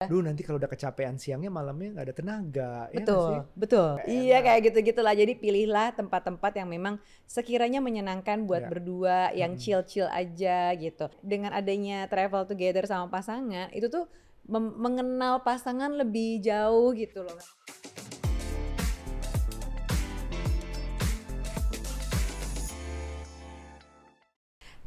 Duh 0.00 0.24
nanti 0.24 0.40
kalau 0.40 0.56
udah 0.56 0.72
kecapean 0.72 1.20
siangnya 1.20 1.52
malamnya 1.52 1.92
nggak 1.92 2.06
ada 2.08 2.16
tenaga. 2.16 2.72
ya 2.88 3.04
Betul, 3.04 3.20
sih? 3.20 3.40
betul. 3.52 3.88
Nggak 4.00 4.08
Iya 4.08 4.32
enak. 4.32 4.44
kayak 4.48 4.60
gitu-gitulah. 4.64 5.12
Jadi 5.12 5.32
pilihlah 5.36 5.88
tempat-tempat 5.92 6.52
yang 6.56 6.68
memang 6.72 6.94
sekiranya 7.28 7.84
menyenangkan 7.84 8.48
buat 8.48 8.64
Ya. 8.64 8.68
berdua, 8.72 9.18
yang 9.36 9.60
chill-chill 9.60 10.08
aja 10.08 10.72
gitu. 10.80 11.04
Dengan 11.20 11.52
adanya 11.52 12.08
travel 12.08 12.48
together 12.48 12.88
sama 12.88 13.12
pasangan, 13.12 13.68
itu 13.76 13.92
tuh 13.92 14.08
mengenal 14.48 15.44
pasangan 15.44 15.92
lebih 15.92 16.40
jauh 16.40 16.96
gitu 16.96 17.20
loh. 17.20 17.36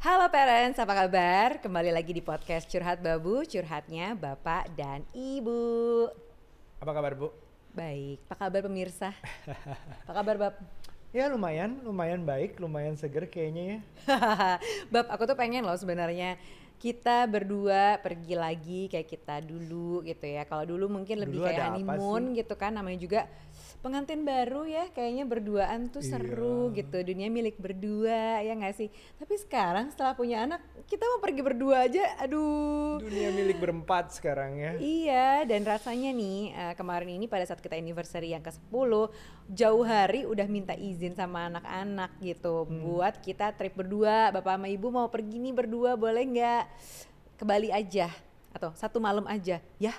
Halo 0.04 0.28
parents, 0.28 0.76
apa 0.76 0.92
kabar? 0.92 1.64
Kembali 1.64 1.88
lagi 1.88 2.12
di 2.12 2.20
podcast 2.20 2.68
Curhat 2.68 3.00
Babu, 3.00 3.40
curhatnya 3.48 4.12
Bapak 4.12 4.68
dan 4.76 5.00
Ibu. 5.16 6.12
Apa 6.76 6.92
kabar 6.92 7.16
Bu? 7.16 7.32
Baik, 7.72 8.20
apa 8.28 8.36
kabar 8.36 8.68
pemirsa? 8.68 9.16
Apa 10.04 10.12
kabar 10.12 10.36
Bab? 10.36 10.54
Ya 11.16 11.32
lumayan, 11.32 11.80
lumayan 11.80 12.20
baik, 12.20 12.60
lumayan 12.60 13.00
seger 13.00 13.32
kayaknya 13.32 13.64
ya. 13.64 13.78
Bab, 14.92 15.08
aku 15.08 15.24
tuh 15.24 15.40
pengen 15.40 15.64
loh 15.64 15.78
sebenarnya 15.80 16.36
kita 16.76 17.24
berdua 17.24 17.96
pergi 18.04 18.36
lagi 18.36 18.92
kayak 18.92 19.08
kita 19.08 19.40
dulu 19.40 20.04
gitu 20.04 20.20
ya. 20.28 20.44
Kalau 20.44 20.68
dulu 20.68 21.00
mungkin 21.00 21.24
lebih 21.24 21.40
Dulu 21.40 21.48
kayak 21.48 21.80
honeymoon 21.80 22.36
gitu 22.36 22.52
kan 22.60 22.76
namanya 22.76 23.00
juga 23.00 23.24
pengantin 23.80 24.22
baru 24.22 24.64
ya 24.64 24.88
kayaknya 24.90 25.24
berduaan 25.24 25.88
tuh 25.88 26.00
seru 26.00 26.70
Iya. 26.70 26.80
gitu 26.80 26.96
dunia 27.04 27.28
milik 27.28 27.56
berdua 27.56 28.40
ya 28.40 28.52
nggak 28.52 28.74
sih 28.74 28.88
tapi 29.14 29.34
sekarang 29.36 29.88
setelah 29.88 30.12
punya 30.12 30.42
anak 30.42 30.58
kita 30.84 31.04
mau 31.04 31.18
pergi 31.18 31.40
berdua 31.40 31.84
aja 31.84 32.04
aduh 32.18 32.96
Dunia 32.96 33.30
milik 33.30 33.58
berempat 33.58 34.12
sekarang 34.12 34.54
ya. 34.54 34.72
Iya, 34.76 35.28
dan 35.44 35.62
rasanya 35.62 36.10
nih 36.10 36.38
eh, 36.50 36.74
kemarin 36.74 37.10
ini 37.12 37.26
pada 37.26 37.42
saat 37.42 37.58
kita 37.58 37.74
anniversary 37.74 38.30
yang 38.30 38.40
ke-10 38.40 38.90
jauh 39.50 39.82
hari 39.82 40.24
udah 40.24 40.46
minta 40.46 40.72
izin 40.72 41.12
sama 41.12 41.48
anak-anak 41.48 42.14
gitu 42.20 42.64
Hmm. 42.64 42.80
buat 42.80 43.18
kita 43.18 43.50
trip 43.52 43.74
berdua. 43.74 44.30
Bapak 44.30 44.54
sama 44.54 44.68
Ibu 44.68 44.88
mau 44.88 45.08
pergi 45.08 45.36
nih 45.38 45.52
berdua 45.52 45.94
boleh 45.94 46.22
nggak? 46.22 46.64
Ke 47.34 47.44
Bali 47.44 47.68
aja 47.68 48.08
atau 48.54 48.70
satu 48.72 49.02
malam 49.02 49.26
aja. 49.26 49.58
Ya, 49.76 49.92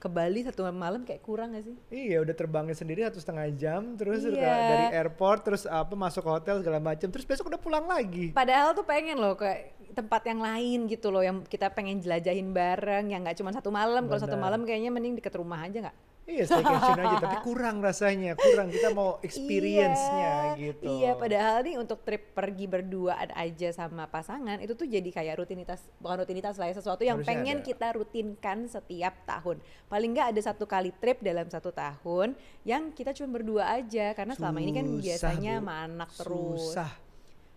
ke 0.00 0.08
Bali 0.08 0.40
satu 0.40 0.64
malam 0.72 1.04
kayak 1.04 1.20
kurang 1.20 1.52
gak 1.52 1.68
sih? 1.68 1.76
Iya 1.92 2.24
udah 2.24 2.32
terbangnya 2.32 2.72
sendiri 2.72 3.04
satu 3.04 3.20
setengah 3.20 3.52
jam 3.52 4.00
terus 4.00 4.24
Iya. 4.24 4.32
dari 4.48 4.86
airport 4.96 5.44
terus 5.44 5.68
apa 5.68 5.92
masuk 5.92 6.24
ke 6.24 6.30
hotel 6.32 6.64
segala 6.64 6.80
macam 6.80 7.12
terus 7.12 7.28
besok 7.28 7.52
udah 7.52 7.60
pulang 7.60 7.84
lagi. 7.84 8.32
Padahal 8.32 8.72
tuh 8.72 8.88
pengen 8.88 9.20
loh 9.20 9.36
ke 9.36 9.76
tempat 9.92 10.24
yang 10.24 10.40
lain 10.40 10.88
gitu 10.88 11.12
loh 11.12 11.20
yang 11.20 11.44
kita 11.44 11.68
pengen 11.68 12.00
jelajahin 12.00 12.48
bareng 12.56 13.12
yang 13.12 13.20
nggak 13.20 13.36
cuma 13.36 13.52
satu 13.52 13.68
malam. 13.68 14.08
Kalau 14.08 14.20
satu 14.24 14.40
malam 14.40 14.64
kayaknya 14.64 14.88
mending 14.88 15.20
deket 15.20 15.36
rumah 15.36 15.68
aja 15.68 15.84
nggak? 15.84 15.96
Iya 16.30 16.44
staycation 16.46 16.94
aja 16.96 17.16
tapi 17.18 17.36
kurang 17.48 17.82
rasanya 17.82 18.38
kurang 18.38 18.70
kita 18.70 18.94
mau 18.94 19.18
experience-nya 19.20 20.54
Iya, 20.54 20.70
gitu. 20.70 20.86
Iya, 20.86 21.10
padahal 21.18 21.66
nih 21.66 21.74
untuk 21.76 22.06
trip 22.06 22.30
pergi 22.32 22.70
berdua 22.70 23.18
aja 23.34 23.68
sama 23.74 24.06
pasangan 24.06 24.62
itu 24.62 24.72
tuh 24.72 24.86
jadi 24.86 25.10
kayak 25.10 25.42
rutinitas 25.42 25.82
bukan 25.98 26.22
rutinitas 26.22 26.54
lah 26.54 26.70
ya 26.70 26.78
sesuatu 26.78 27.02
yang 27.02 27.18
Harusnya 27.18 27.34
pengen 27.34 27.58
ada. 27.58 27.66
kita 27.66 27.86
rutinkan 27.98 28.58
setiap 28.70 29.14
tahun. 29.26 29.58
Paling 29.90 30.10
nggak 30.14 30.28
ada 30.30 30.40
satu 30.40 30.64
kali 30.64 30.94
trip 30.96 31.18
dalam 31.18 31.50
satu 31.50 31.74
tahun 31.74 32.38
yang 32.62 32.94
kita 32.94 33.10
cuma 33.10 33.34
berdua 33.34 33.74
aja 33.74 34.14
karena 34.14 34.38
selama 34.38 34.62
ini 34.62 34.70
kan 34.70 34.86
Susah, 34.86 35.02
biasanya 35.02 35.52
Bu. 35.56 35.60
sama 35.60 35.74
anak 35.82 36.10
terus. 36.14 36.62
Susah. 36.62 36.90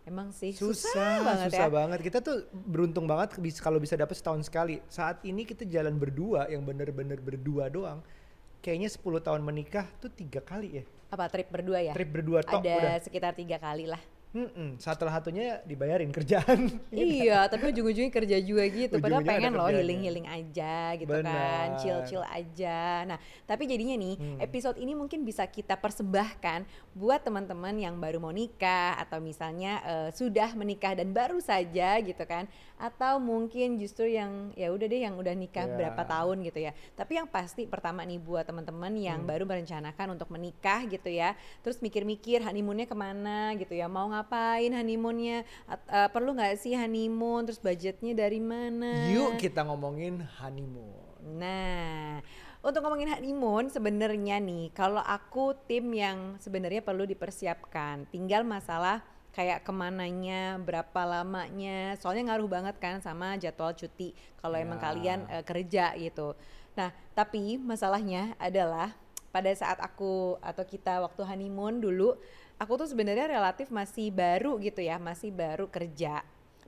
Emang 0.04 0.36
sih 0.36 0.52
susah, 0.52 1.24
banget 1.24 1.48
susah 1.56 1.68
ya. 1.68 1.72
banget. 1.72 2.00
Kita 2.04 2.20
tuh 2.20 2.44
beruntung 2.52 3.08
banget 3.08 3.40
kalau 3.64 3.80
bisa 3.80 3.96
dapet 3.96 4.20
setahun 4.20 4.52
sekali. 4.52 4.84
Saat 4.92 5.24
ini 5.24 5.48
kita 5.48 5.64
jalan 5.64 5.96
berdua 5.96 6.52
yang 6.52 6.68
bener-bener 6.68 7.24
berdua 7.24 7.72
doang. 7.72 8.04
Kayaknya 8.64 8.90
10 8.96 9.28
tahun 9.28 9.42
menikah 9.44 9.84
tuh 10.00 10.08
tiga 10.08 10.40
kali 10.40 10.80
ya. 10.80 10.84
Apa 11.12 11.28
trip 11.28 11.52
berdua 11.52 11.84
ya? 11.84 11.92
Trip 11.92 12.08
berdua 12.08 12.40
tok 12.48 12.64
ada 12.64 12.80
udah. 12.80 12.96
sekitar 13.04 13.36
tiga 13.36 13.60
kali 13.60 13.92
lah. 13.92 14.00
Mm-mm, 14.34 14.82
Salah 14.82 15.14
satunya 15.14 15.62
dibayarin 15.62 16.10
kerjaan. 16.10 16.66
iya, 16.90 17.46
tapi 17.46 17.70
ujung-ujungnya 17.70 18.10
kerja 18.10 18.42
juga 18.42 18.66
gitu. 18.66 18.98
Padahal 18.98 19.22
pengen 19.22 19.54
loh 19.54 19.70
healing-healing 19.70 20.26
aja 20.26 20.98
gitu 20.98 21.06
kan, 21.06 21.22
Benar. 21.22 21.78
chill-chill 21.78 22.26
aja. 22.26 23.06
Nah, 23.06 23.22
tapi 23.46 23.70
jadinya 23.70 23.94
nih 23.94 24.18
Hmm. 24.18 24.42
episode 24.42 24.78
ini 24.78 24.92
mungkin 24.92 25.22
bisa 25.22 25.46
kita 25.46 25.78
persembahkan 25.78 26.66
buat 26.92 27.22
teman-teman 27.22 27.78
yang 27.78 27.94
baru 27.96 28.18
mau 28.18 28.34
nikah 28.34 28.98
atau 28.98 29.22
misalnya 29.22 29.78
eh, 29.84 30.10
sudah 30.10 30.50
menikah 30.54 30.98
dan 30.98 31.14
baru 31.14 31.38
saja 31.38 32.02
gitu 32.02 32.26
kan, 32.26 32.50
atau 32.76 33.22
mungkin 33.22 33.78
justru 33.78 34.10
yang 34.10 34.50
ya 34.54 34.74
udah 34.74 34.88
deh 34.88 35.02
yang 35.04 35.14
udah 35.14 35.34
nikah 35.34 35.70
Ya. 35.70 35.78
berapa 35.78 36.02
tahun 36.04 36.42
gitu 36.42 36.58
ya. 36.58 36.74
Tapi 36.92 37.22
yang 37.22 37.30
pasti 37.30 37.64
pertama 37.64 38.02
nih 38.02 38.18
buat 38.18 38.44
teman-teman 38.44 38.98
yang 38.98 39.22
Hmm. 39.22 39.30
baru 39.30 39.46
merencanakan 39.46 40.18
untuk 40.18 40.34
menikah 40.34 40.90
gitu 40.90 41.08
ya, 41.08 41.38
terus 41.62 41.78
mikir-mikir 41.78 42.42
honeymoonnya 42.42 42.90
ke 42.90 42.98
mana 42.98 43.54
gitu 43.54 43.78
ya, 43.78 43.86
mau 43.86 44.10
ngapain 44.10 44.22
honeymoonnya, 44.32 45.44
At- 45.68 45.88
eh, 45.90 46.10
perlu 46.12 46.32
nggak 46.32 46.56
sih 46.56 46.78
honeymoon, 46.78 47.50
terus 47.50 47.60
budgetnya 47.60 48.14
dari 48.16 48.40
mana? 48.40 49.10
Yuk 49.12 49.36
kita 49.36 49.66
ngomongin 49.68 50.24
honeymoon. 50.40 51.40
Nah, 51.40 52.20
untuk 52.64 52.84
ngomongin 52.84 53.12
honeymoon 53.12 53.72
sebenarnya 53.72 54.40
nih, 54.40 54.72
kalau 54.72 55.00
aku 55.04 55.56
tim 55.68 55.92
yang 55.92 56.36
sebenarnya 56.40 56.84
perlu 56.84 57.04
dipersiapkan. 57.04 58.08
Tinggal 58.12 58.44
masalah 58.44 59.04
kayak 59.34 59.66
ke 59.66 59.72
mananya, 59.74 60.62
berapa 60.62 61.02
lamanya. 61.04 61.98
Soalnya 61.98 62.36
ngaruh 62.36 62.50
banget 62.52 62.76
kan 62.78 63.02
sama 63.02 63.34
jadwal 63.40 63.74
cuti 63.74 64.14
kalau 64.38 64.56
emang 64.60 64.78
Ya. 64.78 64.84
kalian 64.92 65.20
eh, 65.28 65.44
kerja 65.44 65.96
gitu. 65.98 66.38
Nah, 66.78 66.90
tapi 67.18 67.58
masalahnya 67.58 68.34
adalah 68.38 68.94
pada 69.34 69.50
saat 69.58 69.82
aku 69.82 70.38
atau 70.46 70.62
kita 70.62 71.02
waktu 71.02 71.26
honeymoon 71.26 71.82
dulu, 71.82 72.14
aku 72.62 72.74
tuh 72.80 72.88
sebenarnya 72.90 73.30
relatif 73.30 73.70
masih 73.74 74.10
baru 74.10 74.58
gitu 74.62 74.82
ya, 74.82 74.98
masih 74.98 75.30
baru 75.34 75.70
kerja 75.70 76.22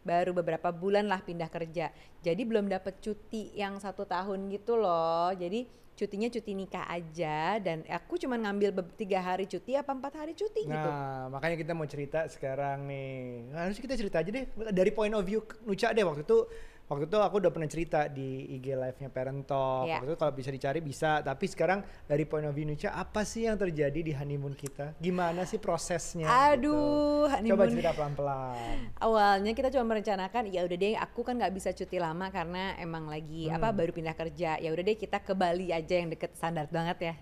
baru 0.05 0.37
beberapa 0.37 0.69
bulan 0.69 1.09
lah 1.09 1.17
pindah 1.25 1.49
kerja 1.49 1.89
jadi 2.21 2.37
belum 2.45 2.69
dapet 2.69 3.01
cuti 3.01 3.49
yang 3.57 3.81
satu 3.81 4.05
tahun 4.05 4.53
gitu 4.53 4.77
loh 4.77 5.33
jadi 5.33 5.65
cutinya 5.95 6.27
cuti 6.27 6.51
nikah 6.53 6.85
aja 6.91 7.57
dan 7.57 7.81
aku 7.87 8.19
cuma 8.19 8.35
ngambil 8.35 8.75
tiga 8.99 9.23
hari 9.23 9.47
cuti 9.47 9.79
apa 9.79 9.95
empat 9.95 10.13
hari 10.13 10.37
cuti 10.37 10.67
gitu 10.67 10.89
Nah, 10.91 11.31
makanya 11.31 11.55
kita 11.55 11.71
mau 11.71 11.87
cerita 11.87 12.27
sekarang 12.27 12.83
nih. 12.83 13.47
Nah, 13.47 13.59
harusnya 13.65 13.83
kita 13.87 13.95
cerita 13.95 14.19
aja 14.19 14.27
deh 14.29 14.45
dari 14.75 14.91
point 14.91 15.15
of 15.15 15.23
view 15.23 15.39
Nuca 15.63 15.95
deh 15.95 16.03
waktu 16.03 16.27
itu. 16.27 16.39
Waktu 16.85 17.09
itu 17.09 17.17
aku 17.17 17.41
udah 17.41 17.49
pernah 17.49 17.65
cerita 17.65 18.05
di 18.05 18.29
IG 18.51 18.71
live-nya 18.71 19.09
Parent 19.09 19.41
Talk. 19.43 19.89
Iya. 19.89 19.97
Waktu 19.97 20.07
itu 20.07 20.17
kalau 20.17 20.33
bisa 20.33 20.49
dicari 20.49 20.79
bisa, 20.79 21.17
tapi 21.19 21.45
sekarang 21.45 21.81
dari 22.05 22.23
point 22.23 22.45
of 22.45 22.53
view 22.53 22.61
Nuca 22.63 22.93
apa 22.93 23.25
sih 23.25 23.43
yang 23.43 23.57
terjadi 23.57 23.99
di 23.99 24.13
honeymoon 24.13 24.53
kita? 24.53 24.93
Gimana 24.95 25.43
sih 25.43 25.57
prosesnya? 25.57 26.29
aduh 26.29 27.25
gitu. 27.25 27.25
Coba 27.25 27.33
honeymoon 27.65 27.69
cerita 27.73 27.91
pelan-pelan. 27.91 28.77
awalnya 29.05 29.51
kita 29.51 29.73
cuma 29.73 29.85
merencanakan 29.87 30.45
ya 30.47 30.61
udah 30.61 30.77
deh 30.77 30.93
aku 30.95 31.19
kan 31.21 31.33
nggak 31.35 31.53
bisa 31.53 31.69
cuti 31.71 31.97
lama 31.97 32.29
karena 32.29 32.77
emang 32.77 33.05
lagi 33.05 33.49
apa 33.49 33.65
Hmm. 33.65 33.75
baru 33.75 33.91
pindah 33.91 34.13
kerja 34.13 34.51
ya 34.55 34.69
udah 34.69 34.83
deh 34.83 34.93
kita 34.93 35.17
ke 35.19 35.33
Bali 35.33 35.73
aja 35.73 35.95
yang 35.95 36.07
deket 36.07 36.37
standar 36.37 36.69
banget 36.69 36.97
ya 37.01 37.13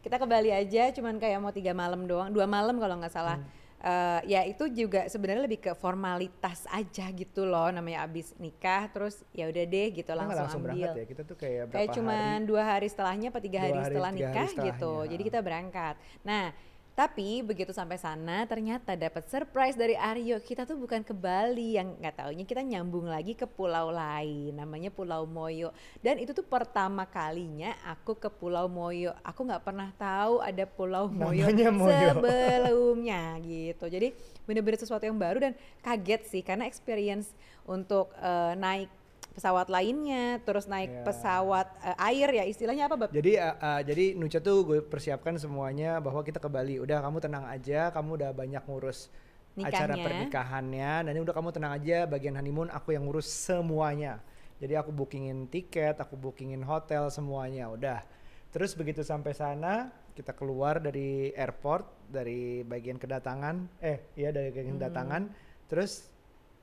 kita 0.00 0.16
ke 0.16 0.24
Bali 0.24 0.48
aja 0.48 0.88
cuman 0.90 1.20
kayak 1.20 1.38
mau 1.38 1.52
tiga 1.52 1.70
malam 1.70 2.08
doang 2.08 2.32
dua 2.32 2.48
malam 2.48 2.80
kalau 2.80 2.96
nggak 2.96 3.12
salah 3.12 3.36
Hmm. 3.36 3.59
Eh, 3.80 4.20
ya 4.28 4.44
itu 4.44 4.68
juga 4.68 5.08
sebenarnya 5.08 5.48
lebih 5.48 5.56
ke 5.64 5.72
formalitas 5.72 6.68
aja 6.68 7.08
gitu 7.16 7.48
loh 7.48 7.72
namanya 7.72 8.04
abis 8.04 8.36
nikah 8.36 8.92
terus 8.92 9.24
ya 9.32 9.48
udah 9.48 9.64
deh 9.64 9.88
gitu 9.96 10.12
langsung, 10.12 10.36
langsung 10.36 10.60
ambil 10.60 10.76
berangkat 10.76 11.00
ya. 11.00 11.04
Kita 11.08 11.22
tuh 11.24 11.36
kayak 11.40 11.62
berapa 11.64 11.76
kayak 11.80 11.88
cuman 11.96 12.36
hari. 12.44 12.44
dua 12.44 12.62
hari 12.76 12.86
setelahnya 12.92 13.28
apa 13.32 13.40
tiga 13.40 13.58
hari 13.64 13.80
hari, 13.80 13.88
setelah 13.88 14.10
tiga 14.12 14.28
hari 14.28 14.36
nikah 14.36 14.48
gitu 14.68 14.94
jadi 15.08 15.22
kita 15.24 15.38
berangkat 15.40 15.94
nah 16.20 16.52
tapi 17.00 17.40
begitu 17.40 17.72
sampai 17.72 17.96
sana 17.96 18.44
ternyata 18.44 18.92
dapat 18.92 19.24
surprise 19.24 19.72
dari 19.72 19.96
Aryo. 19.96 20.36
Kita 20.44 20.68
tuh 20.68 20.76
bukan 20.76 21.00
ke 21.00 21.16
Bali 21.16 21.80
yang 21.80 21.96
nggak 21.96 22.12
taunya 22.20 22.44
kita 22.44 22.60
nyambung 22.60 23.08
lagi 23.08 23.32
ke 23.32 23.48
pulau 23.48 23.88
lain 23.88 24.52
namanya 24.52 24.92
Pulau 24.92 25.24
Moyo. 25.24 25.72
Dan 26.04 26.20
itu 26.20 26.36
tuh 26.36 26.44
pertama 26.44 27.08
kalinya 27.08 27.72
aku 27.88 28.20
ke 28.20 28.28
Pulau 28.28 28.68
Moyo. 28.68 29.16
Aku 29.24 29.48
nggak 29.48 29.64
pernah 29.64 29.88
tahu 29.96 30.44
ada 30.44 30.68
Pulau 30.68 31.08
Moyo 31.08 31.48
Namanya 31.48 31.72
Moyo. 31.72 32.12
sebelumnya 32.12 33.40
gitu. 33.48 33.88
Jadi 33.88 34.12
bener-bener 34.44 34.76
sesuatu 34.76 35.08
yang 35.08 35.16
baru 35.16 35.40
dan 35.40 35.52
kaget 35.80 36.28
sih 36.28 36.44
karena 36.44 36.68
experience 36.68 37.32
untuk 37.64 38.12
eh, 38.20 38.52
naik 38.60 38.99
pesawat 39.30 39.70
lainnya 39.70 40.38
terus 40.42 40.66
naik 40.66 40.90
Ya. 40.90 41.02
pesawat 41.06 41.66
eh, 41.80 42.06
air 42.10 42.28
ya 42.34 42.44
istilahnya 42.44 42.86
apa 42.86 42.96
Bab? 42.98 43.10
Jadi 43.10 43.38
uh, 43.38 43.54
uh, 43.56 43.80
jadi 43.80 44.04
Nuca 44.14 44.38
tuh 44.38 44.58
gue 44.66 44.78
persiapkan 44.82 45.38
semuanya 45.38 45.98
bahwa 45.98 46.20
kita 46.20 46.36
ke 46.36 46.48
Bali. 46.48 46.76
Udah 46.76 47.00
kamu 47.00 47.18
tenang 47.18 47.46
aja, 47.46 47.88
kamu 47.90 48.18
udah 48.18 48.30
banyak 48.32 48.62
ngurus 48.66 49.08
acara 49.56 49.92
Nikahnya. 49.92 50.04
pernikahannya 50.06 50.92
dan 51.06 51.10
ini 51.10 51.22
udah 51.22 51.34
kamu 51.34 51.50
tenang 51.50 51.72
aja 51.74 52.06
bagian 52.06 52.34
honeymoon 52.34 52.70
aku 52.70 52.92
yang 52.92 53.06
ngurus 53.06 53.26
semuanya. 53.26 54.18
Jadi 54.60 54.76
aku 54.76 54.92
bookingin 54.92 55.48
tiket, 55.48 55.96
aku 55.96 56.14
bookingin 56.14 56.60
hotel 56.60 57.08
semuanya 57.08 57.66
udah. 57.66 58.04
Terus 58.50 58.74
begitu 58.74 59.00
sampai 59.00 59.32
sana 59.32 59.88
kita 60.10 60.34
keluar 60.34 60.82
dari 60.82 61.32
airport 61.32 61.86
dari 62.10 62.60
bagian 62.60 62.98
kedatangan 62.98 63.78
eh 63.80 64.10
iya 64.14 64.34
dari 64.34 64.50
bagian 64.50 64.74
Hmm. 64.74 64.82
kedatangan 64.82 65.22
terus 65.64 66.10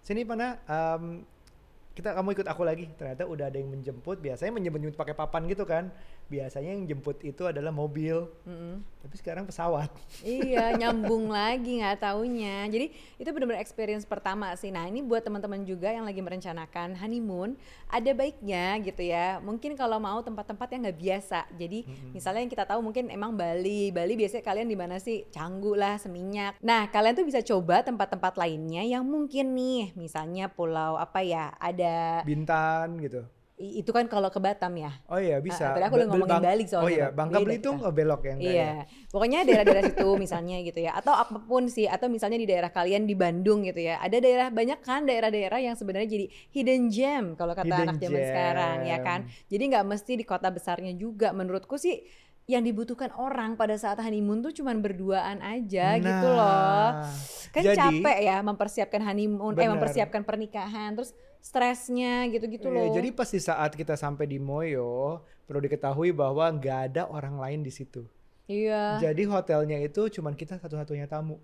sini 0.03 0.21
mana 0.21 0.59
Em, 0.67 1.23
kita 1.97 2.13
kamu 2.13 2.37
ikut 2.37 2.45
aku 2.45 2.61
lagi. 2.61 2.85
Ternyata 2.93 3.25
udah 3.25 3.49
ada 3.49 3.57
yang 3.57 3.73
menjemput 3.73 4.21
biasanya 4.21 4.53
menjemput 4.53 4.93
pakai 4.93 5.17
papan 5.17 5.49
gitu 5.49 5.65
kan. 5.65 5.89
Biasanya 6.29 6.77
yang 6.77 6.85
jemput 6.85 7.17
itu 7.25 7.49
adalah 7.49 7.73
mobil. 7.73 8.29
Mm-mm. 8.45 8.85
tapi 9.07 9.15
sekarang 9.23 9.47
pesawat. 9.47 9.87
Iya 10.19 10.71
nyambung 10.83 11.31
lagi 11.31 11.79
nggak 11.79 12.03
taunya. 12.03 12.67
Jadi 12.67 12.91
itu 13.17 13.29
benar-benar 13.31 13.63
experience 13.63 14.03
pertama 14.03 14.51
sih. 14.59 14.67
Nah 14.67 14.83
ini 14.85 14.99
buat 14.99 15.23
teman-teman 15.23 15.63
juga 15.63 15.89
yang 15.89 16.03
lagi 16.03 16.19
merencanakan 16.19 16.99
honeymoon 16.99 17.55
ada 17.87 18.11
baiknya 18.11 18.77
gitu 18.83 19.07
ya. 19.07 19.39
Mungkin 19.39 19.79
kalau 19.79 19.97
mau 19.97 20.19
tempat-tempat 20.19 20.67
yang 20.75 20.91
nggak 20.91 20.99
biasa. 20.99 21.39
Jadi 21.55 21.87
misalnya 22.11 22.43
yang 22.43 22.51
kita 22.51 22.67
tahu 22.67 22.83
mungkin 22.83 23.07
emang 23.07 23.31
Bali. 23.33 23.95
Bali 23.95 24.19
biasanya 24.19 24.43
kalian 24.43 24.67
di 24.67 24.77
mana 24.77 24.99
sih? 24.99 25.23
Canggu 25.31 25.73
lah 25.73 25.95
Seminyak. 25.95 26.59
Nah 26.59 26.91
kalian 26.91 27.15
tuh 27.15 27.25
bisa 27.25 27.39
coba 27.39 27.81
tempat-tempat 27.81 28.35
lainnya 28.35 28.83
yang 28.83 29.07
mungkin 29.07 29.55
nih. 29.55 29.95
Misalnya 29.95 30.51
pulau 30.51 30.99
apa 30.99 31.23
ya 31.23 31.55
ada 31.63 31.86
bintan 32.23 32.99
gitu. 32.99 33.21
I- 33.57 33.81
itu 33.81 33.89
kan 33.89 34.05
kalau 34.05 34.29
ke 34.29 34.37
Batam 34.37 34.69
ya? 34.77 34.93
Oh 35.09 35.17
iya 35.17 35.41
bisa. 35.41 35.73
Ah, 35.73 35.73
tadi 35.73 35.89
aku 35.89 35.97
udah 35.97 36.07
ngomongin 36.13 36.29
Bang- 36.29 36.45
Bali 36.45 36.65
soalnya, 36.69 36.85
oh 36.85 36.89
iya 36.93 37.07
Bang. 37.09 37.33
Bangka 37.33 37.37
Belitung 37.41 37.75
kita. 37.81 37.89
oh, 37.89 37.93
belok 37.97 38.21
ya 38.21 38.33
enggak 38.37 38.45
ya. 38.45 38.53
Iya, 38.53 38.71
pokoknya 39.09 39.39
daerah-daerah 39.49 39.83
situ 39.89 40.09
misalnya 40.23 40.57
gitu 40.61 40.79
ya, 40.85 40.91
atau 40.93 41.13
apa 41.17 41.37
pun 41.41 41.63
sih, 41.65 41.89
atau 41.89 42.05
misalnya 42.05 42.37
di 42.37 42.45
daerah 42.45 42.69
kalian 42.69 43.09
di 43.09 43.17
Bandung 43.17 43.65
gitu 43.65 43.81
ya, 43.81 43.97
ada 43.97 44.13
daerah 44.21 44.53
banyak 44.53 44.77
kan 44.85 45.09
daerah-daerah 45.09 45.57
yang 45.57 45.73
sebenarnya 45.73 46.05
jadi 46.05 46.25
hidden 46.53 46.81
gem 46.93 47.25
kalau 47.33 47.57
kata 47.57 47.65
Hidden 47.65 47.81
anak 47.89 47.97
zaman 47.97 48.21
sekarang 48.29 48.77
ya 48.85 48.97
kan. 49.01 49.19
Jadi 49.49 49.63
nggak 49.73 49.85
mesti 49.89 50.11
di 50.13 50.25
kota 50.29 50.53
besarnya 50.53 50.93
juga. 50.93 51.33
Menurutku 51.33 51.81
sih 51.81 52.05
yang 52.47 52.63
dibutuhkan 52.63 53.11
orang 53.19 53.59
pada 53.59 53.75
saat 53.75 53.99
honeymoon 53.99 54.39
tuh 54.39 54.55
cuman 54.55 54.79
berduaan 54.79 55.43
aja 55.43 55.99
gitu 55.99 56.27
loh. 56.31 56.87
Nah, 57.03 57.11
Kan 57.51 57.63
jadi- 57.63 57.75
capek 57.75 58.17
ya 58.23 58.39
mempersiapkan 58.39 59.03
honeymoon, 59.03 59.51
eh 59.51 59.67
Bener. 59.67 59.75
mempersiapkan 59.75 60.23
pernikahan, 60.23 60.95
terus 60.95 61.11
stresnya 61.43 62.23
gitu-gitu 62.31 62.71
Iya, 62.71 62.87
loh. 62.87 62.95
jadi 62.95 63.11
pas 63.11 63.27
di 63.27 63.39
saat 63.39 63.75
kita 63.75 63.99
sampai 63.99 64.27
di 64.27 64.39
Moyo 64.39 65.23
perlu 65.43 65.59
diketahui 65.59 66.11
bahwa 66.11 66.43
nggak 66.49 66.91
ada 66.91 67.07
orang 67.07 67.39
lain 67.39 67.63
di 67.63 67.71
situ 67.71 68.03
iya, 68.51 68.99
jadi 68.99 69.23
hotelnya 69.31 69.79
itu 69.79 70.11
cuman 70.11 70.35
kita 70.35 70.59
satu-satunya 70.59 71.07
tamu 71.07 71.39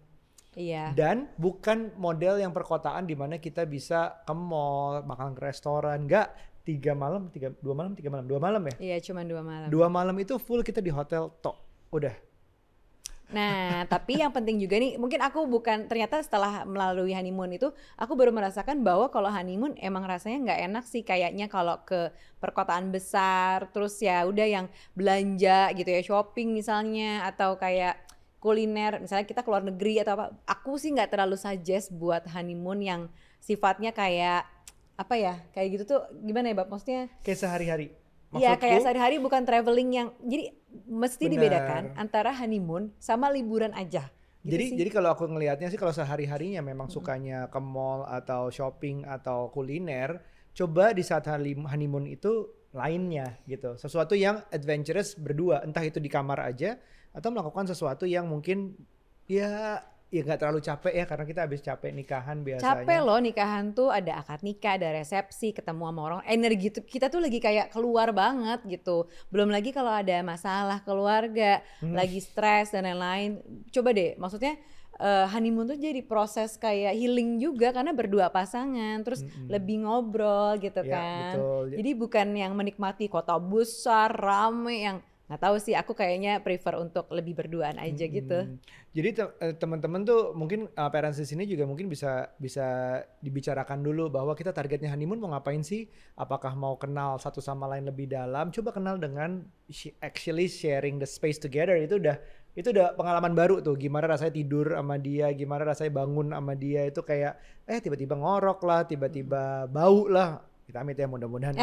iya. 0.59 0.91
Dan 0.91 1.31
bukan 1.39 1.95
model 1.95 2.35
yang 2.35 2.51
perkotaan 2.51 3.07
di 3.07 3.15
mana 3.15 3.39
kita 3.39 3.63
bisa 3.63 4.21
ke 4.27 4.33
mall, 4.35 5.01
makan 5.01 5.33
ke 5.33 5.41
restoran. 5.49 6.03
Enggak, 6.03 6.35
tiga 6.63 6.95
malam, 6.95 7.27
tiga, 7.27 7.51
dua 7.59 7.75
malam, 7.75 7.91
tiga 7.93 8.09
malam, 8.09 8.25
dua 8.25 8.39
malam 8.39 8.63
ya. 8.71 8.75
Iya, 8.79 8.97
cuman 9.11 9.27
dua 9.27 9.41
malam. 9.43 9.67
Dua 9.67 9.87
malam 9.91 10.15
itu 10.19 10.39
full 10.39 10.63
kita 10.63 10.79
di 10.79 10.89
hotel 10.89 11.27
tok. 11.43 11.59
Udah. 11.91 12.15
Nah, 13.35 13.83
tapi 13.93 14.23
yang 14.23 14.31
penting 14.31 14.63
juga 14.63 14.79
nih, 14.79 14.95
mungkin 14.95 15.19
aku 15.19 15.43
bukan 15.43 15.91
ternyata 15.91 16.23
setelah 16.23 16.63
melalui 16.63 17.11
honeymoon 17.11 17.59
itu, 17.59 17.67
aku 17.99 18.15
baru 18.15 18.31
merasakan 18.31 18.79
bahwa 18.79 19.11
kalau 19.11 19.27
honeymoon 19.27 19.75
emang 19.83 20.07
rasanya 20.07 20.51
nggak 20.51 20.59
enak 20.71 20.85
sih 20.87 21.03
kayaknya 21.03 21.51
kalau 21.51 21.83
ke 21.83 22.15
perkotaan 22.39 22.95
besar, 22.95 23.67
terus 23.75 23.99
ya 23.99 24.23
udah 24.23 24.47
yang 24.47 24.65
belanja 24.95 25.75
gitu 25.75 25.89
ya, 25.91 25.99
shopping 25.99 26.55
misalnya 26.55 27.27
atau 27.27 27.59
kayak 27.59 27.99
kuliner, 28.39 29.03
misalnya 29.03 29.27
kita 29.27 29.43
keluar 29.43 29.63
negeri 29.67 29.99
atau 29.99 30.15
apa. 30.15 30.25
Aku 30.47 30.79
sih 30.79 30.95
nggak 30.95 31.11
terlalu 31.11 31.35
suggest 31.35 31.91
buat 31.91 32.23
honeymoon 32.31 32.79
yang 32.79 33.01
sifatnya 33.43 33.91
kayak 33.91 34.52
apa 34.93 35.15
ya, 35.17 35.33
kayak 35.51 35.67
gitu 35.79 35.83
tuh 35.97 35.99
gimana 36.21 36.53
ya, 36.53 36.55
Bab? 36.57 36.69
Maksudnya 36.69 37.09
Kayak 37.25 37.39
sehari-hari. 37.41 37.87
Iya 38.33 38.57
kayak 38.57 38.81
sehari-hari 38.81 39.21
bukan 39.21 39.45
traveling 39.45 39.89
yang 39.93 40.07
jadi 40.25 40.57
mesti 40.89 41.29
Benar. 41.29 41.33
dibedakan 41.37 41.83
antara 42.01 42.33
honeymoon 42.33 42.89
sama 42.97 43.29
liburan 43.29 43.69
aja. 43.77 44.09
Gitu 44.41 44.49
jadi 44.57 44.65
sih. 44.73 44.77
jadi 44.81 44.89
kalau 44.89 45.09
aku 45.13 45.23
ngelihatnya 45.29 45.69
sih 45.69 45.77
kalau 45.77 45.93
sehari-harinya 45.93 46.65
memang 46.65 46.89
Mm-mm. 46.89 46.97
sukanya 46.97 47.39
ke 47.47 47.59
mall 47.61 48.03
atau 48.09 48.49
shopping 48.49 49.05
atau 49.05 49.53
kuliner, 49.53 50.19
coba 50.51 50.91
di 50.91 51.05
saat 51.05 51.29
honeymoon 51.29 52.09
itu 52.09 52.49
lainnya 52.73 53.37
gitu. 53.45 53.77
Sesuatu 53.77 54.17
yang 54.17 54.41
adventurous 54.49 55.13
berdua, 55.13 55.61
entah 55.61 55.85
itu 55.85 56.01
di 56.01 56.09
kamar 56.09 56.41
aja 56.41 56.75
atau 57.13 57.29
melakukan 57.29 57.69
sesuatu 57.69 58.09
yang 58.09 58.25
mungkin 58.25 58.73
ya 59.29 59.79
ya 60.13 60.21
nggak 60.21 60.39
terlalu 60.39 60.61
capek 60.61 60.93
ya 60.93 61.05
karena 61.09 61.25
kita 61.25 61.39
habis 61.41 61.61
capek 61.65 61.89
nikahan 61.89 62.37
biasanya. 62.45 62.85
capek 62.85 62.99
loh 63.01 63.17
nikahan 63.17 63.73
tuh 63.73 63.89
ada 63.89 64.21
akad 64.21 64.45
nikah, 64.45 64.77
ada 64.77 64.93
resepsi, 64.93 65.49
ketemu 65.51 65.89
sama 65.89 66.01
orang, 66.05 66.21
energi 66.29 66.69
tuh 66.69 66.85
kita 66.85 67.09
tuh 67.09 67.17
lagi 67.17 67.41
kayak 67.41 67.73
keluar 67.73 68.13
banget 68.13 68.61
gitu. 68.69 69.09
Belum 69.33 69.49
lagi 69.49 69.73
kalau 69.73 69.89
ada 69.89 70.21
masalah 70.21 70.85
keluarga, 70.85 71.65
Hmm. 71.81 71.97
lagi 71.97 72.21
stres 72.21 72.69
dan 72.69 72.85
lain-lain. 72.85 73.41
Coba 73.73 73.89
deh, 73.89 74.13
maksudnya 74.15 74.53
eh, 74.93 75.25
honeymoon 75.25 75.65
tuh 75.65 75.79
jadi 75.81 76.05
proses 76.05 76.53
kayak 76.55 76.93
healing 76.93 77.41
juga 77.41 77.73
karena 77.73 77.89
berdua 77.89 78.29
pasangan, 78.29 79.01
terus 79.01 79.25
Mm-mm. 79.25 79.49
lebih 79.49 79.81
ngobrol 79.81 80.61
gitu 80.61 80.85
Ya, 80.85 80.93
kan. 80.93 81.33
betul. 81.33 81.63
Jadi 81.81 81.91
bukan 81.97 82.27
yang 82.37 82.53
menikmati 82.53 83.09
kota 83.09 83.41
besar, 83.41 84.13
rame 84.13 84.85
yang 84.85 84.97
nggak 85.33 85.49
tahu 85.49 85.57
sih 85.57 85.73
aku 85.73 85.97
kayaknya 85.97 86.45
prefer 86.45 86.77
untuk 86.77 87.09
lebih 87.09 87.33
berduaan 87.33 87.81
aja 87.81 88.05
gitu. 88.05 88.45
Mm. 88.45 88.61
Jadi 88.93 89.09
eh, 89.17 89.53
teman-teman 89.57 90.05
tuh 90.05 90.37
mungkin 90.37 90.69
uh, 90.77 90.89
parents 90.93 91.17
di 91.17 91.25
sini 91.25 91.49
juga 91.49 91.65
mungkin 91.65 91.89
bisa 91.89 92.29
bisa 92.37 93.01
dibicarakan 93.17 93.81
dulu 93.81 94.13
bahwa 94.13 94.37
kita 94.37 94.53
targetnya 94.53 94.93
honeymoon 94.93 95.17
mau 95.17 95.33
ngapain 95.33 95.65
sih? 95.65 95.89
Apakah 96.13 96.53
mau 96.53 96.77
kenal 96.77 97.17
satu 97.17 97.41
sama 97.41 97.65
lain 97.65 97.89
lebih 97.89 98.13
dalam? 98.13 98.53
Coba 98.53 98.69
kenal 98.69 99.01
dengan 99.01 99.41
actually 100.05 100.45
sharing 100.45 101.01
the 101.01 101.09
space 101.09 101.41
together 101.41 101.73
itu 101.73 101.97
udah 101.97 102.21
itu 102.53 102.69
udah 102.69 102.93
pengalaman 102.93 103.33
baru 103.33 103.65
tuh 103.65 103.73
gimana 103.73 104.05
rasanya 104.05 104.37
tidur 104.37 104.77
sama 104.77 105.01
dia, 105.01 105.33
gimana 105.33 105.65
rasanya 105.65 105.97
bangun 105.97 106.37
sama 106.37 106.53
dia 106.53 106.85
itu 106.85 107.01
kayak 107.01 107.33
eh 107.65 107.81
tiba-tiba 107.81 108.13
ngorok 108.13 108.61
lah, 108.61 108.85
tiba-tiba 108.85 109.65
bau 109.65 110.05
lah. 110.05 110.52
Kita 110.63 110.79
amit 110.79 110.95
ya 110.95 111.05
mudah-mudahan 111.05 111.53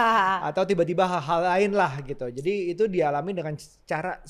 atau 0.48 0.62
tiba-tiba 0.62 1.04
hal-hal 1.04 1.40
lain 1.42 1.72
lah 1.72 2.00
gitu. 2.02 2.28
Jadi 2.28 2.70
itu 2.70 2.84
dialami 2.86 3.32
dengan 3.32 3.54
cara 3.84 4.20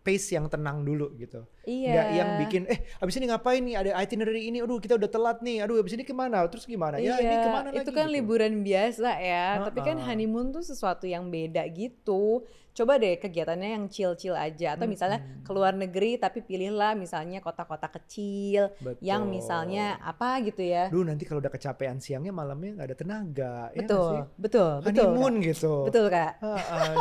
pace 0.00 0.36
yang 0.36 0.48
tenang 0.48 0.84
dulu 0.84 1.16
gitu. 1.16 1.48
iya. 1.64 1.88
Nggak 1.88 2.06
yang 2.12 2.30
bikin 2.44 2.62
eh 2.68 2.78
abis 3.00 3.16
ini 3.16 3.24
ngapain 3.24 3.64
nih 3.64 3.72
ada 3.74 3.90
itinerary 3.96 4.52
ini 4.52 4.60
aduh 4.60 4.76
kita 4.76 5.00
udah 5.00 5.08
telat 5.08 5.40
nih 5.40 5.64
aduh 5.64 5.80
abis 5.80 5.96
ini 5.96 6.04
ke 6.04 6.12
mana 6.12 6.44
terus 6.44 6.68
gimana 6.68 7.00
ya 7.00 7.16
ini 7.16 7.24
Iya, 7.24 7.40
ke 7.40 7.48
mana 7.48 7.68
lagi 7.72 7.80
itu 7.80 7.90
kan 7.90 8.04
gitu. 8.04 8.14
liburan 8.20 8.60
biasa 8.60 9.10
ya, 9.16 9.64
tapi 9.64 9.80
kan 9.80 9.96
honeymoon 9.98 10.52
tuh 10.52 10.60
sesuatu 10.60 11.08
yang 11.08 11.32
beda 11.32 11.64
gitu. 11.72 12.44
Coba 12.74 12.98
deh 12.98 13.14
kegiatannya 13.16 13.70
yang 13.78 13.84
chill-chill 13.86 14.34
aja, 14.34 14.74
atau 14.74 14.90
misalnya 14.90 15.22
Mm-mm. 15.22 15.46
keluar 15.46 15.70
negeri 15.72 16.18
tapi 16.18 16.42
pilihlah 16.42 16.98
misalnya 16.98 17.38
kota-kota 17.38 17.86
kecil 17.86 18.74
yang 18.98 19.30
Betul. 19.30 19.30
misalnya 19.30 19.94
apa 20.02 20.42
gitu 20.42 20.58
ya. 20.58 20.90
Duh 20.90 21.06
nanti 21.06 21.22
kalau 21.22 21.38
udah 21.38 21.54
kecapean 21.54 22.02
siangnya 22.02 22.34
malamnya 22.34 22.74
nggak 22.74 22.88
ada 22.90 22.96
tenaga 22.98 23.54
ya 23.70 23.78
betul, 23.78 24.10
sih? 24.10 24.20
betul, 24.34 24.70
betul, 24.82 24.86
honeymoon 24.90 25.34
Kak. 25.38 25.46
gitu 25.54 25.74
betul 25.86 26.06
kak. 26.10 26.32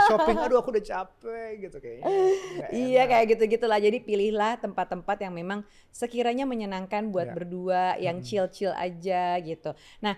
Shopping 0.05 0.37
aduh 0.37 0.57
aku 0.61 0.69
udah 0.77 0.85
capek 0.85 1.49
gitu 1.57 1.77
kayaknya 1.81 2.05
Iya 2.85 3.01
kayak 3.09 3.25
gitu-gitu 3.33 3.65
lah. 3.65 3.81
Jadi 3.81 3.97
pilihlah 3.97 4.61
tempat-tempat 4.61 5.17
yang 5.25 5.33
memang 5.33 5.65
sekiranya 5.89 6.45
menyenangkan 6.45 7.09
buat 7.09 7.25
Ya. 7.25 7.33
berdua, 7.33 7.83
yang 7.97 8.21
Mm-mm. 8.21 8.27
chill-chill 8.29 8.73
aja 8.77 9.41
gitu. 9.41 9.73
Nah, 10.03 10.13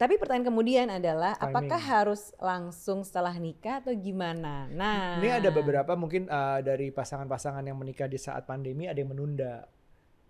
tapi 0.00 0.16
pertanyaan 0.16 0.48
kemudian 0.48 0.88
adalah 0.88 1.36
apakah 1.36 1.76
Timing. 1.76 1.92
harus 1.92 2.32
langsung 2.40 3.04
setelah 3.04 3.36
nikah 3.36 3.84
atau 3.84 3.92
gimana? 3.92 4.64
Nah, 4.72 5.20
ini 5.20 5.28
ada 5.28 5.52
beberapa 5.52 5.92
mungkin 5.92 6.24
uh, 6.24 6.64
dari 6.64 6.88
pasangan-pasangan 6.88 7.60
yang 7.60 7.76
menikah 7.76 8.08
di 8.08 8.16
saat 8.16 8.48
pandemi 8.48 8.88
ada 8.88 8.96
yang 8.96 9.12
menunda 9.12 9.68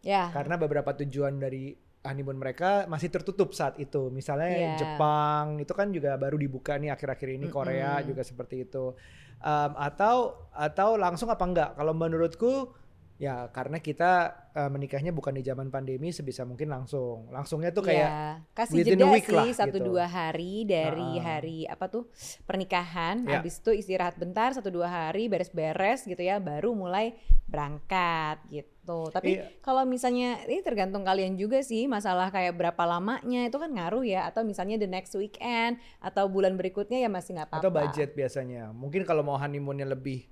ya. 0.03 0.27
karena 0.35 0.59
beberapa 0.59 0.91
tujuan 0.99 1.39
dari 1.39 1.71
honeymoon 2.03 2.43
mereka 2.43 2.91
masih 2.91 3.15
tertutup 3.15 3.55
saat 3.55 3.79
itu. 3.79 4.11
Misalnya 4.11 4.51
Iya. 4.51 4.75
Jepang 4.75 5.63
itu 5.63 5.71
kan 5.71 5.95
juga 5.95 6.19
baru 6.19 6.35
dibuka 6.35 6.75
nih 6.75 6.91
akhir-akhir 6.91 7.29
ini 7.39 7.47
Korea 7.47 8.03
Mm-mm. 8.03 8.09
juga 8.11 8.27
seperti 8.27 8.67
itu. 8.67 8.99
Um, 9.39 9.73
atau 9.79 10.51
atau 10.51 10.99
langsung 10.99 11.31
apa 11.31 11.47
enggak? 11.47 11.71
Kalau 11.79 11.95
menurutku 11.95 12.75
ya 13.23 13.47
karena 13.55 13.79
kita 13.79 14.35
uh, 14.53 14.71
menikahnya 14.71 15.11
bukan 15.11 15.33
di 15.33 15.43
zaman 15.43 15.69
pandemi 15.69 16.11
sebisa 16.11 16.43
mungkin 16.43 16.69
langsung. 16.69 17.31
Langsungnya 17.31 17.71
tuh 17.71 17.87
kayak 17.87 18.09
Ya, 18.11 18.43
kasih 18.53 18.83
jeda 18.83 19.07
week 19.11 19.27
sih 19.27 19.35
lah, 19.35 19.47
satu 19.55 19.79
gitu. 19.79 19.95
dua 19.95 20.07
hari 20.07 20.65
dari 20.65 21.19
Ah. 21.19 21.39
hari 21.39 21.59
apa 21.65 21.87
tuh 21.87 22.07
pernikahan, 22.45 23.23
Ya. 23.25 23.39
habis 23.39 23.59
itu 23.59 23.71
istirahat 23.71 24.17
bentar 24.17 24.51
satu 24.51 24.69
dua 24.69 24.89
hari 24.89 25.31
beres-beres 25.31 26.03
gitu 26.03 26.21
ya, 26.21 26.39
baru 26.39 26.75
mulai 26.75 27.15
berangkat 27.47 28.39
gitu. 28.49 29.11
Tapi 29.11 29.39
Iya. 29.39 29.45
kalau 29.61 29.83
misalnya 29.85 30.41
ini 30.47 30.63
tergantung 30.63 31.03
kalian 31.03 31.35
juga 31.35 31.61
sih 31.61 31.87
masalah 31.87 32.31
kayak 32.31 32.57
berapa 32.57 32.83
lamanya 32.87 33.47
itu 33.47 33.59
kan 33.59 33.71
ngaruh 33.71 34.03
ya, 34.03 34.27
atau 34.27 34.43
misalnya 34.43 34.79
the 34.79 34.87
next 34.87 35.15
weekend 35.15 35.79
atau 35.99 36.27
bulan 36.27 36.55
berikutnya 36.55 36.99
ya 36.99 37.11
masih 37.11 37.37
nggak 37.37 37.49
apa-apa. 37.51 37.63
atau 37.63 37.71
budget 37.71 38.11
biasanya. 38.15 38.71
Mungkin 38.73 39.03
kalau 39.07 39.23
mau 39.23 39.37
honeymoonnya 39.37 39.87
lebih 39.87 40.27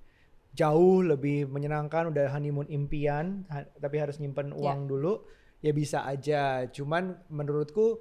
jauh, 0.55 1.05
lebih 1.05 1.47
menyenangkan, 1.47 2.09
udah 2.11 2.33
honeymoon 2.33 2.67
impian, 2.69 3.45
ha- 3.49 3.69
tapi 3.79 3.97
harus 4.01 4.19
nyimpen 4.19 4.53
Ya. 4.53 4.57
uang 4.57 4.89
dulu, 4.89 5.25
ya 5.61 5.73
bisa 5.73 6.05
aja. 6.05 6.67
Cuman 6.71 7.17
menurutku 7.29 8.01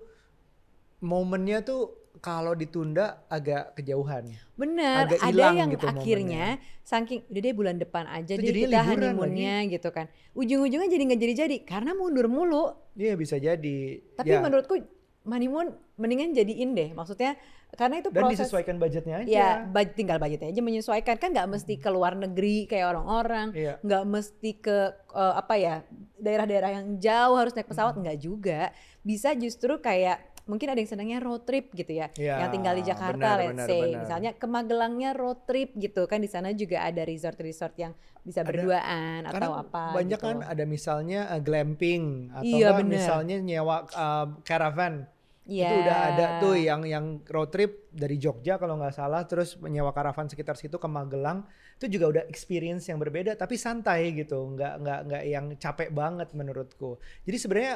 momennya 0.99 1.61
tuh 1.61 1.93
kalau 2.17 2.57
ditunda 2.57 3.21
agak 3.29 3.77
kejauhan. 3.77 4.25
Bener, 4.57 5.05
agak 5.05 5.21
ada 5.21 5.53
yang 5.53 5.69
gitu 5.69 5.85
akhirnya 5.85 6.57
saking 6.81 7.21
udah 7.29 7.41
deh 7.45 7.53
bulan 7.53 7.77
depan 7.77 8.09
aja 8.09 8.33
Itu 8.33 8.41
deh 8.41 8.65
kita 8.65 8.81
honeymoonnya 8.81 9.69
gitu 9.69 9.89
kan. 9.93 10.09
Ujung-ujungnya 10.33 10.89
jadi 10.89 11.03
nggak 11.13 11.21
jadi-jadi 11.21 11.57
karena 11.61 11.93
mundur 11.93 12.25
mulu. 12.25 12.73
Iya 12.97 13.13
bisa 13.13 13.37
jadi. 13.37 14.01
Tapi 14.17 14.33
Ya, 14.33 14.41
menurutku 14.41 14.81
honeymoon 15.27 15.67
mendingan 15.95 16.31
jadiin 16.31 16.71
deh. 16.71 16.89
Maksudnya 16.91 17.35
karena 17.69 17.99
itu 17.99 18.09
Dan 18.09 18.23
proses 18.23 18.47
disesuaikan 18.47 18.79
budgetnya 18.79 19.21
aja. 19.21 19.27
Ya, 19.27 19.49
bud- 19.61 19.91
tinggal 19.93 20.17
budgetnya 20.17 20.49
aja 20.49 20.61
menyesuaikan 20.61 21.15
kan 21.15 21.29
nggak 21.29 21.49
mesti 21.49 21.75
ke 21.75 21.89
luar 21.89 22.15
negeri 22.15 22.63
kayak 22.65 22.87
orang-orang, 22.89 23.51
Iya. 23.51 23.73
nggak 23.81 24.03
mesti 24.03 24.51
ke 24.55 24.77
eh, 24.93 25.33
apa 25.35 25.53
ya 25.53 25.75
daerah-daerah 26.15 26.71
yang 26.73 26.87
jauh 26.97 27.35
harus 27.35 27.51
naik 27.51 27.67
pesawat 27.67 27.93
nggak 27.93 28.17
juga. 28.17 28.71
Bisa 29.01 29.31
justru 29.33 29.77
kayak 29.77 30.17
mungkin 30.45 30.71
ada 30.71 30.79
yang 30.79 30.87
senangnya 30.87 31.19
road 31.19 31.43
trip 31.43 31.75
gitu 31.75 31.91
ya, 31.91 32.07
Iya, 32.15 32.39
yang 32.39 32.55
tinggal 32.55 32.71
di 32.71 32.87
Jakarta, 32.87 33.19
benar, 33.19 33.37
let's 33.37 33.51
benar, 33.51 33.67
say, 33.67 33.81
benar. 33.83 33.99
misalnya 33.99 34.31
ke 34.31 34.47
Magelangnya 34.47 35.11
road 35.11 35.43
trip 35.43 35.75
gitu 35.75 36.07
kan 36.07 36.23
di 36.23 36.31
sana 36.31 36.55
juga 36.55 36.81
ada 36.81 37.03
resort-resort 37.03 37.75
yang 37.75 37.91
bisa 38.23 38.41
Ada- 38.41 38.47
berduaan 38.47 39.19
atau 39.27 39.51
apa. 39.57 39.91
banyak 39.91 40.15
gitu. 40.15 40.23
kan 40.23 40.35
ada 40.41 40.63
misalnya 40.63 41.27
uh, 41.27 41.43
glamping 41.43 42.31
atau 42.31 42.47
Iya, 42.47 42.79
bener. 42.79 42.95
misalnya 42.95 43.35
nyewa 43.37 43.91
uh, 43.91 44.39
caravan. 44.41 45.03
Itu 45.47 45.63
Iya. 45.63 45.79
udah 45.79 45.97
ada 46.11 46.25
tuh 46.43 46.59
yang 46.59 46.83
yang 46.83 47.23
road 47.31 47.55
trip 47.55 47.87
dari 47.95 48.19
Jogja 48.19 48.59
kalau 48.59 48.75
nggak 48.75 48.91
salah 48.91 49.23
terus 49.23 49.55
menyewa 49.63 49.95
karavan 49.95 50.27
sekitar 50.27 50.59
situ 50.59 50.75
ke 50.75 50.87
Magelang. 50.91 51.47
Itu 51.79 51.87
juga 51.87 52.19
udah 52.19 52.23
experience 52.27 52.91
yang 52.91 52.99
berbeda 52.99 53.39
tapi 53.39 53.55
santai 53.55 54.11
gitu. 54.11 54.43
Nggak 54.53 54.73
nggak 54.83 54.99
nggak 55.07 55.23
yang 55.23 55.45
capek 55.55 55.89
banget 55.95 56.35
menurutku. 56.35 56.99
Jadi 57.23 57.37
sebenarnya 57.39 57.75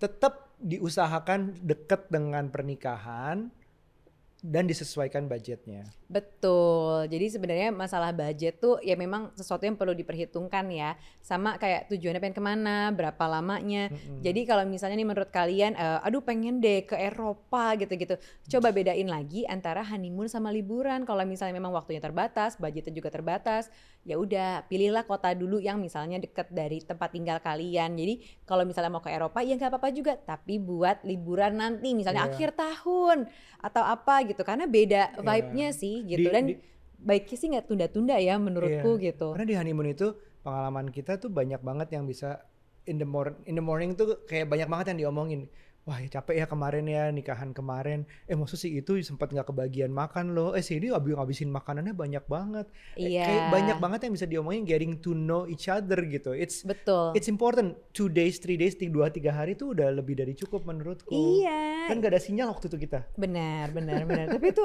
tetap 0.00 0.56
diusahakan 0.64 1.60
deket 1.60 2.08
dengan 2.08 2.48
pernikahan 2.48 3.52
dan 4.44 4.64
disesuaikan 4.64 5.28
budgetnya 5.28 5.88
Betul. 6.04 7.08
Jadi 7.08 7.26
sebenarnya 7.32 7.70
masalah 7.72 8.12
budget 8.12 8.60
tuh 8.60 8.76
ya 8.84 8.92
memang 8.94 9.32
sesuatu 9.32 9.64
yang 9.64 9.74
perlu 9.74 9.96
diperhitungkan 9.96 10.68
ya. 10.68 11.00
Sama 11.24 11.56
kayak 11.56 11.88
tujuannya 11.88 12.20
pengen 12.20 12.36
ke 12.36 12.44
mana, 12.44 12.92
berapa 12.92 13.24
lamanya. 13.24 13.88
Mm-mm. 13.88 14.20
Jadi 14.20 14.40
kalau 14.44 14.68
misalnya 14.68 15.00
nih 15.00 15.08
menurut 15.08 15.30
kalian, 15.32 15.72
eh, 15.74 16.06
aduh 16.06 16.20
pengen 16.20 16.60
deh 16.60 16.84
ke 16.84 16.96
Eropa 16.98 17.72
gitu-gitu. 17.80 18.20
Coba 18.52 18.68
bedain 18.70 19.08
lagi 19.08 19.48
antara 19.48 19.80
honeymoon 19.80 20.28
sama 20.28 20.52
liburan. 20.52 21.08
Kalau 21.08 21.24
misalnya 21.24 21.56
memang 21.56 21.72
waktunya 21.72 22.04
terbatas, 22.04 22.60
budgetnya 22.60 22.92
juga 22.92 23.08
terbatas, 23.08 23.72
ya 24.04 24.20
udah 24.20 24.68
pilihlah 24.68 25.08
kota 25.08 25.32
dulu 25.32 25.56
yang 25.56 25.80
misalnya 25.80 26.20
deket 26.20 26.52
dari 26.52 26.84
tempat 26.84 27.16
tinggal 27.16 27.40
kalian. 27.40 27.96
Jadi 27.96 28.20
kalau 28.44 28.68
misalnya 28.68 28.92
mau 28.92 29.00
ke 29.00 29.08
Eropa 29.08 29.40
ya 29.40 29.56
nggak 29.56 29.72
apa-apa 29.72 29.88
juga. 29.88 30.12
Tapi 30.20 30.60
buat 30.60 31.00
liburan 31.08 31.56
nanti, 31.56 31.96
misalnya 31.96 32.28
Iya. 32.28 32.32
akhir 32.36 32.50
tahun 32.52 33.18
atau 33.64 33.80
apa 33.80 34.28
gitu. 34.28 34.44
Karena 34.44 34.68
beda 34.68 35.16
Iya. 35.16 35.24
vibe-nya 35.24 35.68
sih 35.72 35.93
gitu. 36.02 36.26
Di- 36.26 36.32
Dan 36.32 36.44
di- 36.48 36.58
baiknya 36.96 37.36
sih 37.36 37.48
nggak 37.48 37.66
tunda-tunda 37.66 38.16
ya 38.16 38.34
menurutku 38.36 38.96
Iya. 38.96 39.12
gitu. 39.12 39.28
Karena 39.32 39.46
di 39.46 39.54
honeymoon 39.54 39.88
itu 39.88 40.08
pengalaman 40.40 40.88
kita 40.88 41.16
tuh 41.16 41.28
banyak 41.28 41.60
banget 41.60 41.88
yang 41.92 42.04
bisa 42.04 42.42
in 42.84 42.96
the 42.96 43.04
morning 43.04 43.36
in 43.44 43.54
the 43.54 43.62
morning 43.62 43.92
tuh 43.92 44.24
kayak 44.24 44.44
banyak 44.46 44.66
banget 44.66 44.86
yang 44.92 45.08
diomongin. 45.08 45.46
Wah 45.84 46.00
ya 46.00 46.08
capek 46.10 46.40
ya 46.40 46.46
kemarin 46.48 46.88
ya 46.88 47.12
nikahan 47.12 47.52
kemarin. 47.52 48.08
Eh 48.24 48.32
maksud 48.32 48.56
sih 48.56 48.72
itu 48.72 48.96
sempat 49.04 49.28
nggak 49.28 49.52
kebagian 49.52 49.92
makan 49.92 50.32
loh. 50.32 50.56
Eh 50.56 50.64
sini 50.64 50.88
habis 50.88 51.12
ngabisin 51.12 51.52
makanannya 51.52 51.92
banyak 51.92 52.24
banget. 52.24 52.72
Eh, 52.96 53.12
Iya. 53.12 53.24
Kayak 53.28 53.44
banyak 53.52 53.76
banget 53.78 54.00
yang 54.00 54.12
bisa 54.16 54.24
diomongin 54.24 54.64
getting 54.64 54.96
to 54.96 55.12
know 55.12 55.44
each 55.44 55.68
other 55.68 56.00
gitu. 56.00 56.32
It's 56.32 56.64
Betul. 56.64 57.12
it's 57.12 57.28
important. 57.28 57.76
Two 57.92 58.08
days, 58.08 58.40
three 58.40 58.56
days, 58.56 58.80
tiga, 58.80 58.96
dua 58.96 59.06
tiga 59.08 59.36
hari 59.36 59.60
tuh 59.60 59.76
udah 59.76 59.92
lebih 59.92 60.16
dari 60.16 60.32
cukup 60.32 60.64
menurutku. 60.64 61.12
Iya. 61.12 61.92
Kan 61.92 62.00
gak 62.00 62.16
ada 62.16 62.20
sinyal 62.22 62.48
waktu 62.48 62.72
itu 62.72 62.80
kita. 62.80 63.04
Benar, 63.14 63.68
benar, 63.70 64.08
benar. 64.08 64.26
Tapi 64.32 64.56
itu 64.56 64.64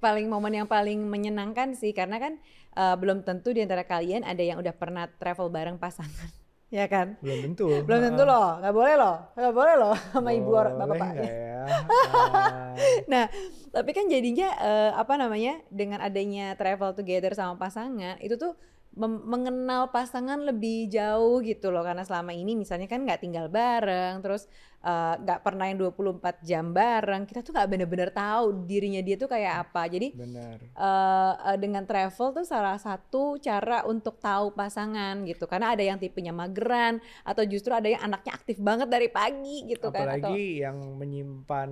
paling 0.00 0.26
momen 0.26 0.64
yang 0.64 0.68
paling 0.68 0.98
menyenangkan 1.06 1.76
sih 1.76 1.92
karena 1.92 2.16
kan 2.16 2.40
eh, 2.74 2.96
belum 2.96 3.22
tentu 3.22 3.52
di 3.52 3.62
antara 3.62 3.84
kalian 3.84 4.24
ada 4.26 4.40
yang 4.40 4.58
udah 4.58 4.74
pernah 4.74 5.06
travel 5.06 5.52
bareng 5.52 5.76
pasangan. 5.78 6.32
Ya 6.70 6.86
kan? 6.86 7.18
Belum 7.18 7.50
tentu. 7.50 7.66
Belum 7.82 7.98
tentu 7.98 8.22
loh, 8.22 8.62
nggak 8.62 8.70
boleh 8.70 8.94
loh, 8.94 9.18
nggak 9.34 9.54
boleh 9.58 9.74
loh 9.74 9.90
sama 10.14 10.30
ibu 10.30 10.54
orang 10.54 10.78
nggak 10.78 11.18
ya? 11.18 11.26
Ah. 11.66 12.70
Nah, 13.10 13.26
tapi 13.74 13.90
kan 13.90 14.06
jadinya 14.06 14.54
eh, 14.54 14.90
apa 14.94 15.18
namanya 15.18 15.58
dengan 15.66 15.98
adanya 15.98 16.54
travel 16.54 16.94
together 16.94 17.34
sama 17.34 17.58
pasangan 17.58 18.22
itu 18.22 18.38
tuh 18.38 18.54
mengenal 18.98 19.94
pasangan 19.94 20.42
lebih 20.42 20.90
jauh 20.90 21.38
gitu 21.46 21.70
loh 21.70 21.86
karena 21.86 22.02
selama 22.02 22.34
ini 22.34 22.58
misalnya 22.58 22.90
kan 22.90 23.06
nggak 23.06 23.22
tinggal 23.22 23.46
bareng 23.46 24.18
terus 24.18 24.50
eh, 24.82 25.14
nggak 25.14 25.46
pernah 25.46 25.70
yang 25.70 25.78
24 25.78 26.42
jam 26.42 26.74
bareng 26.74 27.22
kita 27.22 27.46
tuh 27.46 27.54
nggak 27.54 27.70
bener-bener 27.70 28.10
tahu 28.10 28.66
dirinya 28.66 28.98
dia 28.98 29.14
tuh 29.14 29.30
kayak 29.30 29.70
apa 29.70 29.86
jadi 29.86 30.10
Benar. 30.10 30.58
eh, 30.58 31.34
eh, 31.54 31.58
dengan 31.62 31.86
travel 31.86 32.42
tuh 32.42 32.42
salah 32.42 32.82
satu 32.82 33.38
cara 33.38 33.86
untuk 33.86 34.18
tahu 34.18 34.58
pasangan 34.58 35.22
gitu 35.22 35.46
karena 35.46 35.78
ada 35.78 35.86
yang 35.86 36.02
tipenya 36.02 36.34
mageran 36.34 36.98
atau 37.22 37.46
justru 37.46 37.70
ada 37.70 37.86
yang 37.86 38.02
anaknya 38.02 38.34
aktif 38.34 38.58
banget 38.58 38.90
dari 38.90 39.06
pagi 39.06 39.70
gitu 39.70 39.94
kan 39.94 40.18
atau 40.18 40.34
Apalagi 40.34 40.66
yang 40.66 40.98
menyimpan 40.98 41.70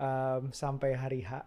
um, 0.00 0.42
sampai 0.50 0.96
hari 0.96 1.20
H. 1.20 1.44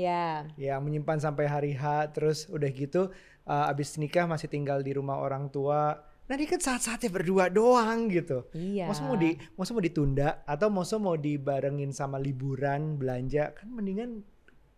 ya 0.00 0.48
Yang 0.56 0.80
menyimpan 0.80 1.18
sampai 1.20 1.44
hari 1.44 1.72
H 1.76 2.14
terus 2.16 2.48
udah 2.48 2.70
gitu 2.72 3.12
uh, 3.50 3.70
abis 3.70 3.98
nikah 4.00 4.24
masih 4.24 4.46
tinggal 4.46 4.80
di 4.80 4.94
rumah 4.96 5.20
orang 5.20 5.50
tua. 5.50 5.98
Nah 6.30 6.38
ini 6.38 6.46
kan 6.46 6.62
saat-saatnya 6.62 7.10
berdua 7.10 7.50
doang 7.50 8.06
gitu. 8.06 8.46
iya 8.54 8.86
Masa 8.86 9.02
mau 9.02 9.18
di 9.18 9.34
masa 9.58 9.74
mau 9.74 9.82
ditunda 9.82 10.46
atau 10.46 10.70
masa 10.70 10.94
mau 11.02 11.18
dibarengin 11.18 11.90
sama 11.90 12.22
liburan 12.22 12.94
belanja 12.94 13.50
kan 13.50 13.66
mendingan 13.66 14.22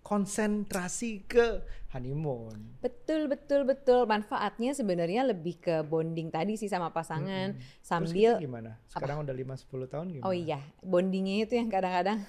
konsentrasi 0.03 1.29
ke 1.29 1.63
honeymoon. 1.95 2.81
Betul 2.83 3.31
betul 3.31 3.63
betul 3.69 4.09
manfaatnya 4.09 4.75
sebenarnya 4.75 5.29
lebih 5.29 5.63
ke 5.63 5.85
bonding 5.87 6.33
tadi 6.33 6.59
sih 6.59 6.67
sama 6.67 6.91
pasangan. 6.91 7.55
Terus 7.55 7.87
sambil 7.87 8.41
kita 8.41 8.43
gimana? 8.43 8.71
Sekarang 8.91 9.23
udah 9.23 9.35
5-10 9.37 9.93
tahun 9.93 10.07
gimana? 10.11 10.27
oh 10.27 10.35
iya 10.35 10.59
bondingnya 10.83 11.47
itu 11.47 11.55
yang 11.61 11.69
kadang-kadang 11.71 12.25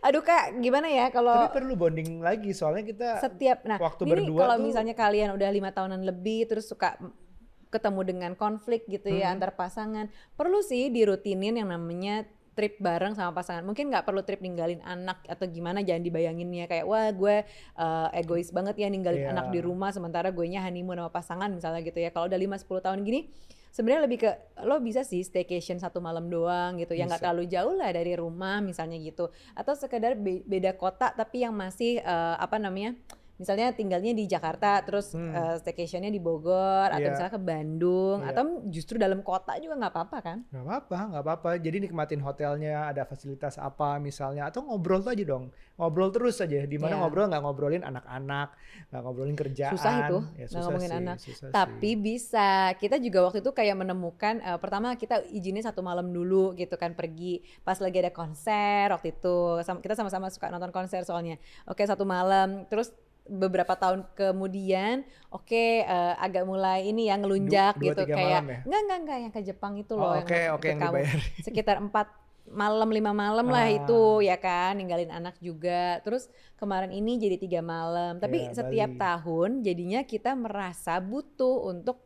aduh 0.00 0.20
kak 0.20 0.58
gimana 0.58 0.86
ya 0.86 1.08
kalau 1.08 1.48
Tapi 1.48 1.56
perlu 1.56 1.74
bonding 1.74 2.20
lagi 2.20 2.52
soalnya 2.52 2.84
kita 2.84 3.08
setiap 3.18 3.62
nah 3.62 3.76
waktu 3.76 4.04
ini 4.04 4.10
berdua 4.12 4.40
kalau 4.40 4.56
tuh- 4.56 4.64
misalnya 4.64 4.94
kalian 4.94 5.32
udah 5.32 5.48
lima 5.48 5.70
tahunan 5.70 6.00
lebih 6.00 6.44
terus 6.44 6.64
suka 6.64 7.00
ketemu 7.68 8.00
dengan 8.04 8.32
konflik 8.34 8.86
gitu 8.86 9.08
ya 9.08 9.28
Hmm. 9.28 9.34
antar 9.34 9.52
pasangan 9.52 10.06
perlu 10.32 10.60
sih 10.60 10.88
dirutinin 10.88 11.56
yang 11.56 11.66
namanya 11.66 12.22
trip 12.54 12.78
bareng 12.78 13.12
sama 13.12 13.34
pasangan 13.34 13.60
mungkin 13.60 13.90
nggak 13.90 14.04
perlu 14.04 14.22
trip 14.22 14.38
ninggalin 14.38 14.78
anak 14.80 15.26
atau 15.26 15.42
gimana 15.44 15.82
jangan 15.82 16.02
dibayanginnya 16.02 16.64
kayak 16.64 16.86
wah 16.86 17.10
gue 17.10 17.42
uh, 17.74 18.08
egois 18.14 18.46
banget 18.48 18.78
ya 18.78 18.86
ninggalin 18.86 19.26
Iya. 19.26 19.32
anak 19.32 19.50
di 19.50 19.58
rumah 19.58 19.90
sementara 19.90 20.30
gue 20.30 20.46
nya 20.46 20.62
honeymoon 20.62 20.94
sama 20.96 21.10
pasangan 21.10 21.50
misalnya 21.50 21.82
gitu 21.82 21.98
ya 21.98 22.08
kalau 22.08 22.30
udah 22.30 22.38
5-10 22.38 22.78
tahun 22.80 23.02
gini 23.02 23.26
sebenarnya 23.74 24.02
lebih 24.06 24.18
ke 24.22 24.30
lo 24.62 24.78
bisa 24.78 25.02
sih 25.02 25.26
staycation 25.26 25.82
satu 25.82 25.98
malam 25.98 26.30
doang 26.30 26.78
gitu 26.78 26.94
yang 26.94 27.10
nggak 27.10 27.18
Bisa. 27.18 27.26
terlalu 27.26 27.44
jauh 27.50 27.74
lah 27.74 27.90
dari 27.90 28.14
rumah 28.14 28.62
misalnya 28.62 29.02
gitu 29.02 29.34
atau 29.58 29.74
sekedar 29.74 30.14
be- 30.14 30.46
beda 30.46 30.78
kota 30.78 31.10
tapi 31.10 31.42
yang 31.42 31.50
masih 31.50 31.98
eh, 31.98 32.36
apa 32.38 32.62
namanya 32.62 32.94
misalnya 33.36 33.70
tinggalnya 33.70 34.10
di 34.10 34.24
Jakarta 34.24 34.78
terus 34.80 35.10
Hmm. 35.10 35.30
eh, 35.30 35.56
staycationnya 35.58 36.06
di 36.06 36.18
Bogor 36.18 36.54
atau 36.86 36.98
Iya. 36.98 37.10
misalnya 37.10 37.32
ke 37.32 37.42
Bandung 37.42 38.18
Iya. 38.20 38.30
atau 38.30 38.42
justru 38.66 38.94
dalam 38.94 39.20
kota 39.20 39.54
juga 39.56 39.74
nggak 39.76 39.92
apa-apa 39.92 40.18
kan 40.20 40.38
Gak 40.46 40.62
apa-apa, 40.62 40.98
gak 41.10 41.22
apa-apa. 41.22 41.50
Jadi 41.56 41.76
nikmatin 41.80 42.20
hotelnya, 42.20 42.86
ada 42.86 43.02
fasilitas 43.02 43.56
apa 43.56 43.98
misalnya, 43.98 44.46
atau 44.46 44.62
ngobrol 44.62 45.00
tuh 45.00 45.10
aja 45.10 45.24
dong. 45.24 45.48
Ngobrol 45.74 46.10
terus 46.10 46.38
aja. 46.38 46.62
Di 46.62 46.76
mana 46.76 46.94
Iya. 46.94 47.00
ngobrol 47.00 47.26
nggak 47.26 47.42
ngobrolin 47.42 47.82
anak-anak, 47.82 48.48
nggak 48.88 49.00
ngobrolin 49.00 49.34
kerjaan. 49.34 49.72
Susah 49.72 49.92
itu, 50.00 50.18
Ya, 50.32 50.46
nggak 50.46 50.62
ngomongin 50.62 50.88
sih, 50.88 50.98
anak. 50.98 51.16
susah 51.18 51.46
Tapi 51.50 51.90
sih. 51.90 51.98
bisa. 51.98 52.48
Kita 52.74 52.96
juga 52.96 53.18
waktu 53.24 53.38
itu 53.40 53.50
kayak 53.50 53.76
menemukan 53.76 54.34
eh, 54.40 54.58
pertama 54.58 54.94
kita 54.94 55.20
izinnya 55.28 55.62
satu 55.62 55.80
malam 55.80 56.08
dulu 56.08 56.54
gitu 56.54 56.74
kan 56.74 56.94
pergi 56.94 57.34
pas 57.60 57.76
lagi 57.76 57.98
ada 57.98 58.10
konser 58.10 58.88
waktu 58.88 59.12
itu. 59.12 59.36
Sama- 59.60 59.80
Kita 59.80 59.94
sama-sama 59.94 60.28
suka 60.28 60.48
nonton 60.48 60.70
konser 60.70 61.02
soalnya. 61.02 61.36
Oke 61.64 61.82
satu 61.82 62.04
malam. 62.04 62.64
Terus 62.66 62.94
beberapa 63.26 63.72
tahun 63.72 64.04
kemudian, 64.12 65.00
oke 65.28 65.56
eh, 65.80 66.14
agak 66.18 66.44
mulai 66.44 66.84
ini 66.84 67.08
ya 67.08 67.16
ngelunjak 67.16 67.72
Du- 67.74 67.80
dua, 67.80 67.86
gitu 67.90 68.02
tiga 68.04 68.14
kayak 68.14 68.40
ya? 68.42 68.58
enggak 68.62 68.80
enggak 68.80 68.98
enggak 69.00 69.18
yang 69.18 69.32
ke 69.32 69.40
Jepang 69.42 69.74
itu 69.74 69.92
Oh, 69.92 70.04
loh 70.04 70.20
Oke, 70.20 70.36
yang 70.38 70.52
oke 70.52 70.60
ikut 70.60 70.68
yang 70.68 70.78
kamu. 70.78 70.92
dibayar. 70.94 71.18
sekitar 71.46 71.76
empat 71.78 72.06
malam 72.46 72.88
lima 72.88 73.10
malam 73.10 73.48
lah 73.48 73.64
Ah. 73.64 73.72
itu 73.74 74.00
ya 74.20 74.36
kan 74.36 74.76
ninggalin 74.76 75.08
anak 75.08 75.40
juga 75.40 75.96
terus 76.00 76.28
kemarin 76.54 76.92
ini 76.92 77.16
jadi 77.16 77.36
tiga 77.38 77.60
malam 77.60 78.20
tapi 78.20 78.44
Iya, 78.44 78.52
setiap 78.54 78.90
Bali. 78.90 79.00
tahun 79.00 79.50
jadinya 79.62 80.00
kita 80.02 80.36
merasa 80.36 81.00
butuh 81.00 81.64
untuk 81.64 82.04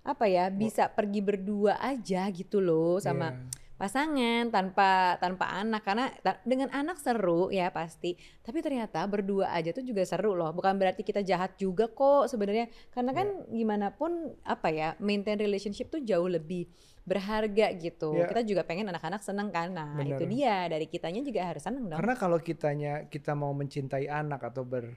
apa 0.00 0.24
ya 0.24 0.46
bisa 0.48 0.86
pergi 0.86 1.18
berdua 1.20 1.76
aja 1.76 2.30
gitu 2.30 2.58
loh 2.58 2.96
sama 2.96 3.34
Iya. 3.34 3.38
Pasangan 3.80 4.52
tanpa 4.52 5.16
tanpa 5.16 5.48
anak 5.56 5.80
karena 5.80 6.12
ta- 6.20 6.36
dengan 6.44 6.68
anak 6.68 7.00
seru 7.00 7.48
ya 7.48 7.72
pasti 7.72 8.12
tapi 8.44 8.60
ternyata 8.60 9.00
berdua 9.08 9.48
aja 9.50 9.72
tuh 9.72 9.80
juga 9.80 10.04
seru 10.04 10.36
loh 10.36 10.52
bukan 10.52 10.76
berarti 10.76 11.00
kita 11.00 11.24
jahat 11.24 11.56
juga 11.56 11.88
kok 11.88 12.28
sebenarnya 12.28 12.68
karena 12.92 13.16
kan 13.16 13.28
Iya. 13.48 13.56
gimana 13.56 13.86
pun 13.96 14.36
apa 14.44 14.68
ya 14.68 14.88
maintain 15.00 15.40
relationship 15.40 15.88
tuh 15.88 16.04
jauh 16.04 16.28
lebih 16.28 16.68
berharga 17.02 17.72
gitu 17.74 18.12
Iya. 18.12 18.28
kita 18.28 18.42
juga 18.44 18.62
pengen 18.62 18.92
anak-anak 18.92 19.24
seneng 19.24 19.48
kan 19.48 19.72
nah 19.72 19.96
Bener. 19.96 20.20
itu 20.20 20.28
dia 20.28 20.68
dari 20.68 20.84
kitanya 20.84 21.24
juga 21.24 21.48
harus 21.48 21.64
seneng 21.64 21.88
dong 21.88 21.96
Karena 21.96 22.14
kalau 22.14 22.36
kitanya 22.36 23.08
kita 23.08 23.32
mau 23.32 23.56
mencintai 23.56 24.04
anak 24.06 24.44
atau 24.44 24.60
ber 24.62 24.92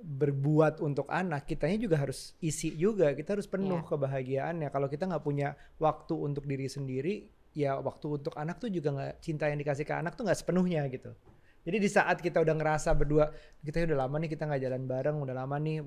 berbuat 0.00 0.80
untuk 0.80 1.04
anak, 1.12 1.44
kitanya 1.44 1.76
juga 1.76 2.00
harus 2.00 2.32
isi 2.40 2.72
juga. 2.72 3.12
Kita 3.12 3.36
harus 3.36 3.44
penuh 3.44 3.84
Iya. 3.84 3.88
kebahagiaannya. 3.88 4.68
Kalau 4.72 4.88
kita 4.88 5.04
nggak 5.04 5.20
punya 5.20 5.52
waktu 5.76 6.16
untuk 6.16 6.48
diri 6.48 6.72
sendiri, 6.72 7.28
ya 7.54 7.78
waktu 7.82 8.22
untuk 8.22 8.34
anak 8.38 8.62
tuh 8.62 8.70
juga 8.70 8.94
nggak 8.94 9.14
cinta 9.22 9.50
yang 9.50 9.58
dikasih 9.58 9.84
ke 9.86 9.94
anak 9.94 10.14
tuh 10.14 10.26
nggak 10.26 10.38
sepenuhnya 10.38 10.86
gitu. 10.90 11.10
Jadi 11.60 11.76
di 11.76 11.90
saat 11.92 12.24
kita 12.24 12.40
udah 12.40 12.54
ngerasa 12.56 12.96
berdua 12.96 13.28
kita 13.60 13.84
udah 13.84 14.08
lama 14.08 14.16
nih 14.16 14.30
kita 14.32 14.48
nggak 14.48 14.62
jalan 14.64 14.82
bareng, 14.88 15.16
udah 15.20 15.34
lama 15.36 15.56
nih 15.60 15.84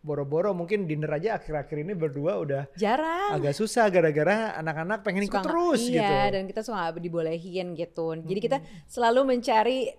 boro-boro 0.00 0.56
mungkin 0.56 0.88
dinner 0.88 1.12
aja 1.12 1.36
akhir-akhir 1.36 1.76
ini 1.84 1.92
berdua 1.92 2.40
udah 2.40 2.62
Jarang. 2.72 3.36
agak 3.36 3.52
susah 3.52 3.92
gara-gara 3.92 4.56
anak-anak 4.56 5.04
pengen 5.04 5.28
ikut 5.28 5.44
Suka 5.44 5.48
terus 5.48 5.80
iya, 5.84 6.00
gitu. 6.00 6.14
dan 6.32 6.42
kita 6.48 6.60
suka 6.64 6.96
dibolehin 6.96 7.76
gitu. 7.76 8.16
Jadi 8.16 8.40
kita 8.40 8.58
selalu 8.88 9.36
mencari 9.36 9.92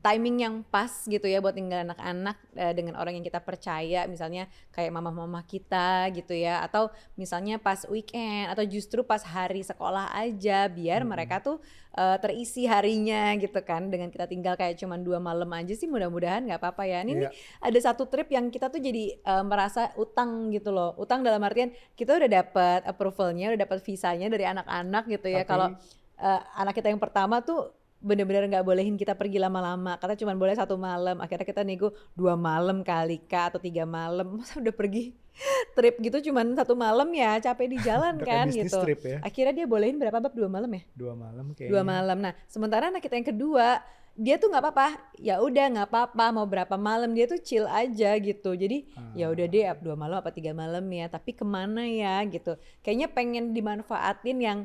timing 0.00 0.36
yang 0.40 0.54
pas 0.64 0.88
gitu 1.04 1.28
ya 1.28 1.44
buat 1.44 1.52
tinggal 1.52 1.84
anak-anak 1.84 2.36
eh, 2.56 2.72
dengan 2.72 2.96
orang 2.96 3.20
yang 3.20 3.24
kita 3.24 3.36
percaya 3.44 4.08
misalnya 4.08 4.48
kayak 4.72 4.88
mama-mama 4.96 5.44
kita 5.44 6.08
gitu 6.16 6.32
ya. 6.32 6.64
Atau 6.64 6.88
misalnya 7.20 7.60
pas 7.60 7.84
weekend 7.84 8.48
atau 8.48 8.64
justru 8.64 9.04
pas 9.04 9.20
hari 9.20 9.60
sekolah 9.60 10.08
aja 10.16 10.72
biar 10.72 11.04
mereka 11.04 11.44
tuh 11.44 11.60
eh, 11.92 12.16
terisi 12.24 12.64
harinya 12.64 13.36
gitu 13.36 13.60
kan. 13.60 13.92
Dengan 13.92 14.08
kita 14.08 14.24
tinggal 14.24 14.56
kayak 14.56 14.80
cuman 14.80 15.04
dua 15.04 15.20
malam 15.20 15.52
aja 15.52 15.76
sih 15.76 15.84
mudah-mudahan 15.84 16.48
nggak 16.48 16.60
apa-apa 16.64 16.88
ya. 16.88 17.04
Ini 17.04 17.12
nih 17.20 17.30
ada 17.60 17.78
satu 17.78 18.08
trip 18.08 18.32
yang 18.32 18.48
kita 18.48 18.72
tuh 18.72 18.80
jadi 18.80 19.20
eh, 19.20 19.44
merasa 19.44 19.92
utang 20.00 20.48
gitu 20.48 20.72
loh. 20.72 20.96
Utang 20.96 21.20
dalam 21.20 21.44
artian 21.44 21.76
kita 21.92 22.16
udah 22.16 22.30
dapat 22.40 22.80
approvalnya 22.88 23.52
udah 23.52 23.68
dapat 23.68 23.84
visanya 23.84 24.32
dari 24.32 24.48
anak-anak 24.48 25.04
gitu 25.12 25.28
ya. 25.28 25.44
Tapi- 25.44 25.50
kalau 25.52 25.68
eh, 26.20 26.40
anak 26.56 26.72
kita 26.72 26.88
yang 26.88 27.00
pertama 27.00 27.44
tuh 27.44 27.79
bener-bener 28.00 28.48
nggak 28.48 28.64
bolehin 28.64 28.96
kita 28.96 29.12
pergi 29.12 29.36
lama-lama. 29.36 30.00
Karena 30.00 30.16
cuma 30.16 30.32
boleh 30.34 30.56
satu 30.56 30.80
malam. 30.80 31.20
Akhirnya 31.20 31.46
kita 31.46 31.62
nego 31.62 31.92
dua 32.16 32.34
malam 32.34 32.80
kali 32.80 33.20
kak 33.28 33.54
atau 33.54 33.60
tiga 33.60 33.84
malam. 33.84 34.26
Masa 34.40 34.58
udah 34.58 34.74
pergi 34.74 35.14
trip 35.72 35.96
gitu 36.02 36.30
cuman 36.30 36.52
satu 36.52 36.76
malam 36.76 37.08
ya 37.16 37.40
capek 37.40 37.72
di 37.72 37.78
jalan 37.80 38.20
kan 38.28 38.50
gitu. 38.50 38.82
trip 38.84 39.00
ya. 39.00 39.18
akhirnya 39.24 39.64
dia 39.64 39.66
bolehin 39.68 39.96
berapa 39.96 40.20
bab? 40.20 40.32
Dua 40.32 40.48
malam 40.50 40.70
ya? 40.74 40.82
Dua 40.92 41.14
malam 41.16 41.46
kayaknya. 41.54 41.70
dua 41.72 41.82
malam. 41.84 42.18
Nah 42.20 42.32
sementara 42.50 42.92
anak 42.92 43.00
kita 43.04 43.16
yang 43.16 43.28
kedua 43.28 43.80
dia 44.20 44.36
tuh 44.36 44.52
nggak 44.52 44.62
apa-apa. 44.62 44.88
Ya 45.16 45.40
udah 45.40 45.64
nggak 45.70 45.88
apa-apa. 45.88 46.24
Mau 46.34 46.44
berapa 46.44 46.76
malam 46.76 47.14
dia 47.16 47.24
tuh 47.24 47.40
chill 47.40 47.64
aja 47.64 48.18
gitu. 48.20 48.52
Jadi 48.52 48.90
ya 49.16 49.32
udah 49.32 49.46
deh 49.48 49.64
dua 49.80 49.96
malam 49.96 50.20
apa 50.20 50.28
tiga 50.34 50.52
malam 50.52 50.84
ya. 50.92 51.08
Tapi 51.08 51.32
ke 51.32 51.44
mana 51.46 51.86
ya 51.88 52.20
gitu. 52.28 52.58
Kayaknya 52.84 53.08
pengen 53.08 53.44
dimanfaatin 53.56 54.38
yang 54.42 54.58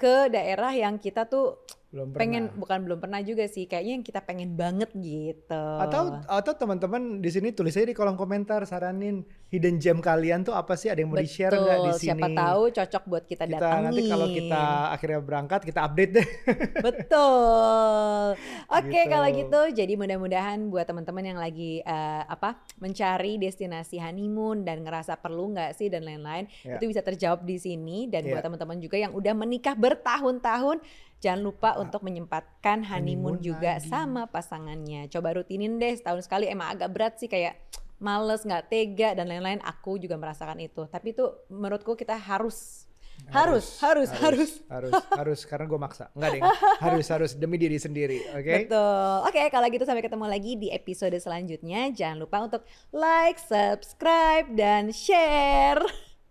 ke 0.00 0.32
daerah 0.32 0.72
yang 0.74 0.96
kita 0.98 1.28
tuh 1.28 1.60
Belum 1.92 2.08
pernah. 2.08 2.18
pengen 2.18 2.44
bukan 2.56 2.78
belum 2.82 2.98
pernah 2.98 3.20
juga 3.20 3.44
sih 3.44 3.64
kayaknya 3.64 3.92
yang 3.92 4.02
kita 4.02 4.20
pengen 4.20 4.50
banget 4.52 4.88
gitu 4.94 5.64
Atau 5.78 6.24
atau 6.24 6.52
teman-teman 6.54 7.20
di 7.20 7.28
sini 7.28 7.52
tulis 7.52 7.72
aja 7.72 7.84
di 7.84 7.92
kolom 7.92 8.16
komentar 8.16 8.64
saranin 8.64 9.20
hidden 9.46 9.76
gem 9.76 10.00
kalian 10.00 10.40
tuh 10.40 10.52
apa 10.52 10.72
sih? 10.72 10.88
Ada 10.88 10.98
yang 10.98 11.12
mau 11.12 11.20
di-share 11.20 11.52
nggak 11.52 11.60
di 11.78 11.84
Betul, 11.86 12.00
sini? 12.00 12.08
siapa 12.08 12.28
tahu 12.32 12.62
cocok 12.72 13.02
buat 13.04 13.24
kita, 13.24 13.44
kita 13.44 13.54
datangin 13.54 13.84
nanti 13.86 14.02
kalau 14.06 14.26
kita 14.26 14.62
akhirnya 14.90 15.20
berangkat 15.20 15.60
kita 15.62 15.80
update 15.82 16.12
deh. 16.14 16.28
Betul. 16.86 18.26
Oke 18.70 18.88
Gitu. 18.94 19.10
kalau 19.10 19.28
gitu 19.28 19.60
jadi 19.74 19.92
mudah-mudahan 19.94 20.58
buat 20.66 20.84
teman-teman 20.84 21.24
yang 21.26 21.38
lagi 21.38 21.80
eh, 21.80 22.22
apa 22.24 22.48
mencari 22.78 23.36
destinasi 23.36 23.98
honeymoon 23.98 24.62
dan 24.62 24.80
ngerasa 24.80 25.16
perlu 25.16 25.52
nggak 25.52 25.74
sih 25.74 25.86
dan 25.86 26.02
lain-lain 26.02 26.48
Ya. 26.62 26.76
itu 26.76 26.86
bisa 26.86 27.00
terjawab 27.00 27.42
di 27.42 27.56
sini 27.56 28.06
dan 28.06 28.22
Ya. 28.22 28.32
buat 28.32 28.42
teman-teman 28.42 28.78
juga 28.78 28.96
yang 28.96 29.12
udah 29.12 29.34
menikah 29.34 29.74
bertahun-tahun 29.74 30.80
jangan 31.22 31.40
lupa 31.46 31.78
untuk 31.78 32.02
menyempatkan 32.02 32.82
honeymoon, 32.82 33.38
Honeymoon 33.38 33.46
juga 33.46 33.78
lagi. 33.78 33.86
sama 33.86 34.26
pasangannya. 34.26 35.06
Coba 35.06 35.38
rutinin 35.38 35.78
deh 35.78 35.94
setahun 35.94 36.26
sekali 36.26 36.50
emang 36.50 36.74
agak 36.74 36.90
berat 36.90 37.14
sih 37.22 37.30
kayak 37.30 37.56
males 38.02 38.42
nggak 38.42 38.66
tega 38.66 39.14
dan 39.14 39.30
lain-lain 39.30 39.62
aku 39.62 39.94
juga 39.94 40.18
merasakan 40.18 40.58
itu 40.58 40.90
tapi 40.90 41.14
itu 41.14 41.22
menurutku 41.46 41.94
kita 41.94 42.18
harus 42.18 42.90
harus 43.30 43.78
harus 43.78 44.10
harus, 44.18 44.50
harus 44.66 44.92
harus 45.14 45.40
karena 45.46 45.70
gue 45.70 45.78
maksa 45.78 46.10
nggak 46.10 46.30
deh 46.34 46.42
harus 46.82 47.06
harus 47.06 47.30
demi 47.38 47.54
diri 47.54 47.78
sendiri 47.78 48.26
oke 48.34 48.66
Betul. 48.66 49.16
Oke, 49.30 49.42
kalau 49.54 49.66
gitu 49.70 49.86
sampai 49.86 50.02
ketemu 50.02 50.26
lagi 50.26 50.52
di 50.58 50.68
episode 50.74 51.14
selanjutnya. 51.22 51.94
Jangan 51.94 52.18
lupa 52.18 52.42
untuk 52.42 52.66
like, 52.90 53.38
subscribe, 53.38 54.50
dan 54.58 54.90
share 54.90 55.78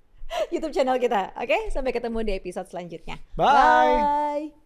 YouTube 0.54 0.76
channel 0.76 1.00
kita. 1.00 1.32
Oke, 1.40 1.72
sampai 1.72 1.96
ketemu 1.96 2.20
di 2.28 2.32
episode 2.36 2.68
selanjutnya. 2.68 3.16
Bye. 3.40 4.52
Bye. 4.52 4.61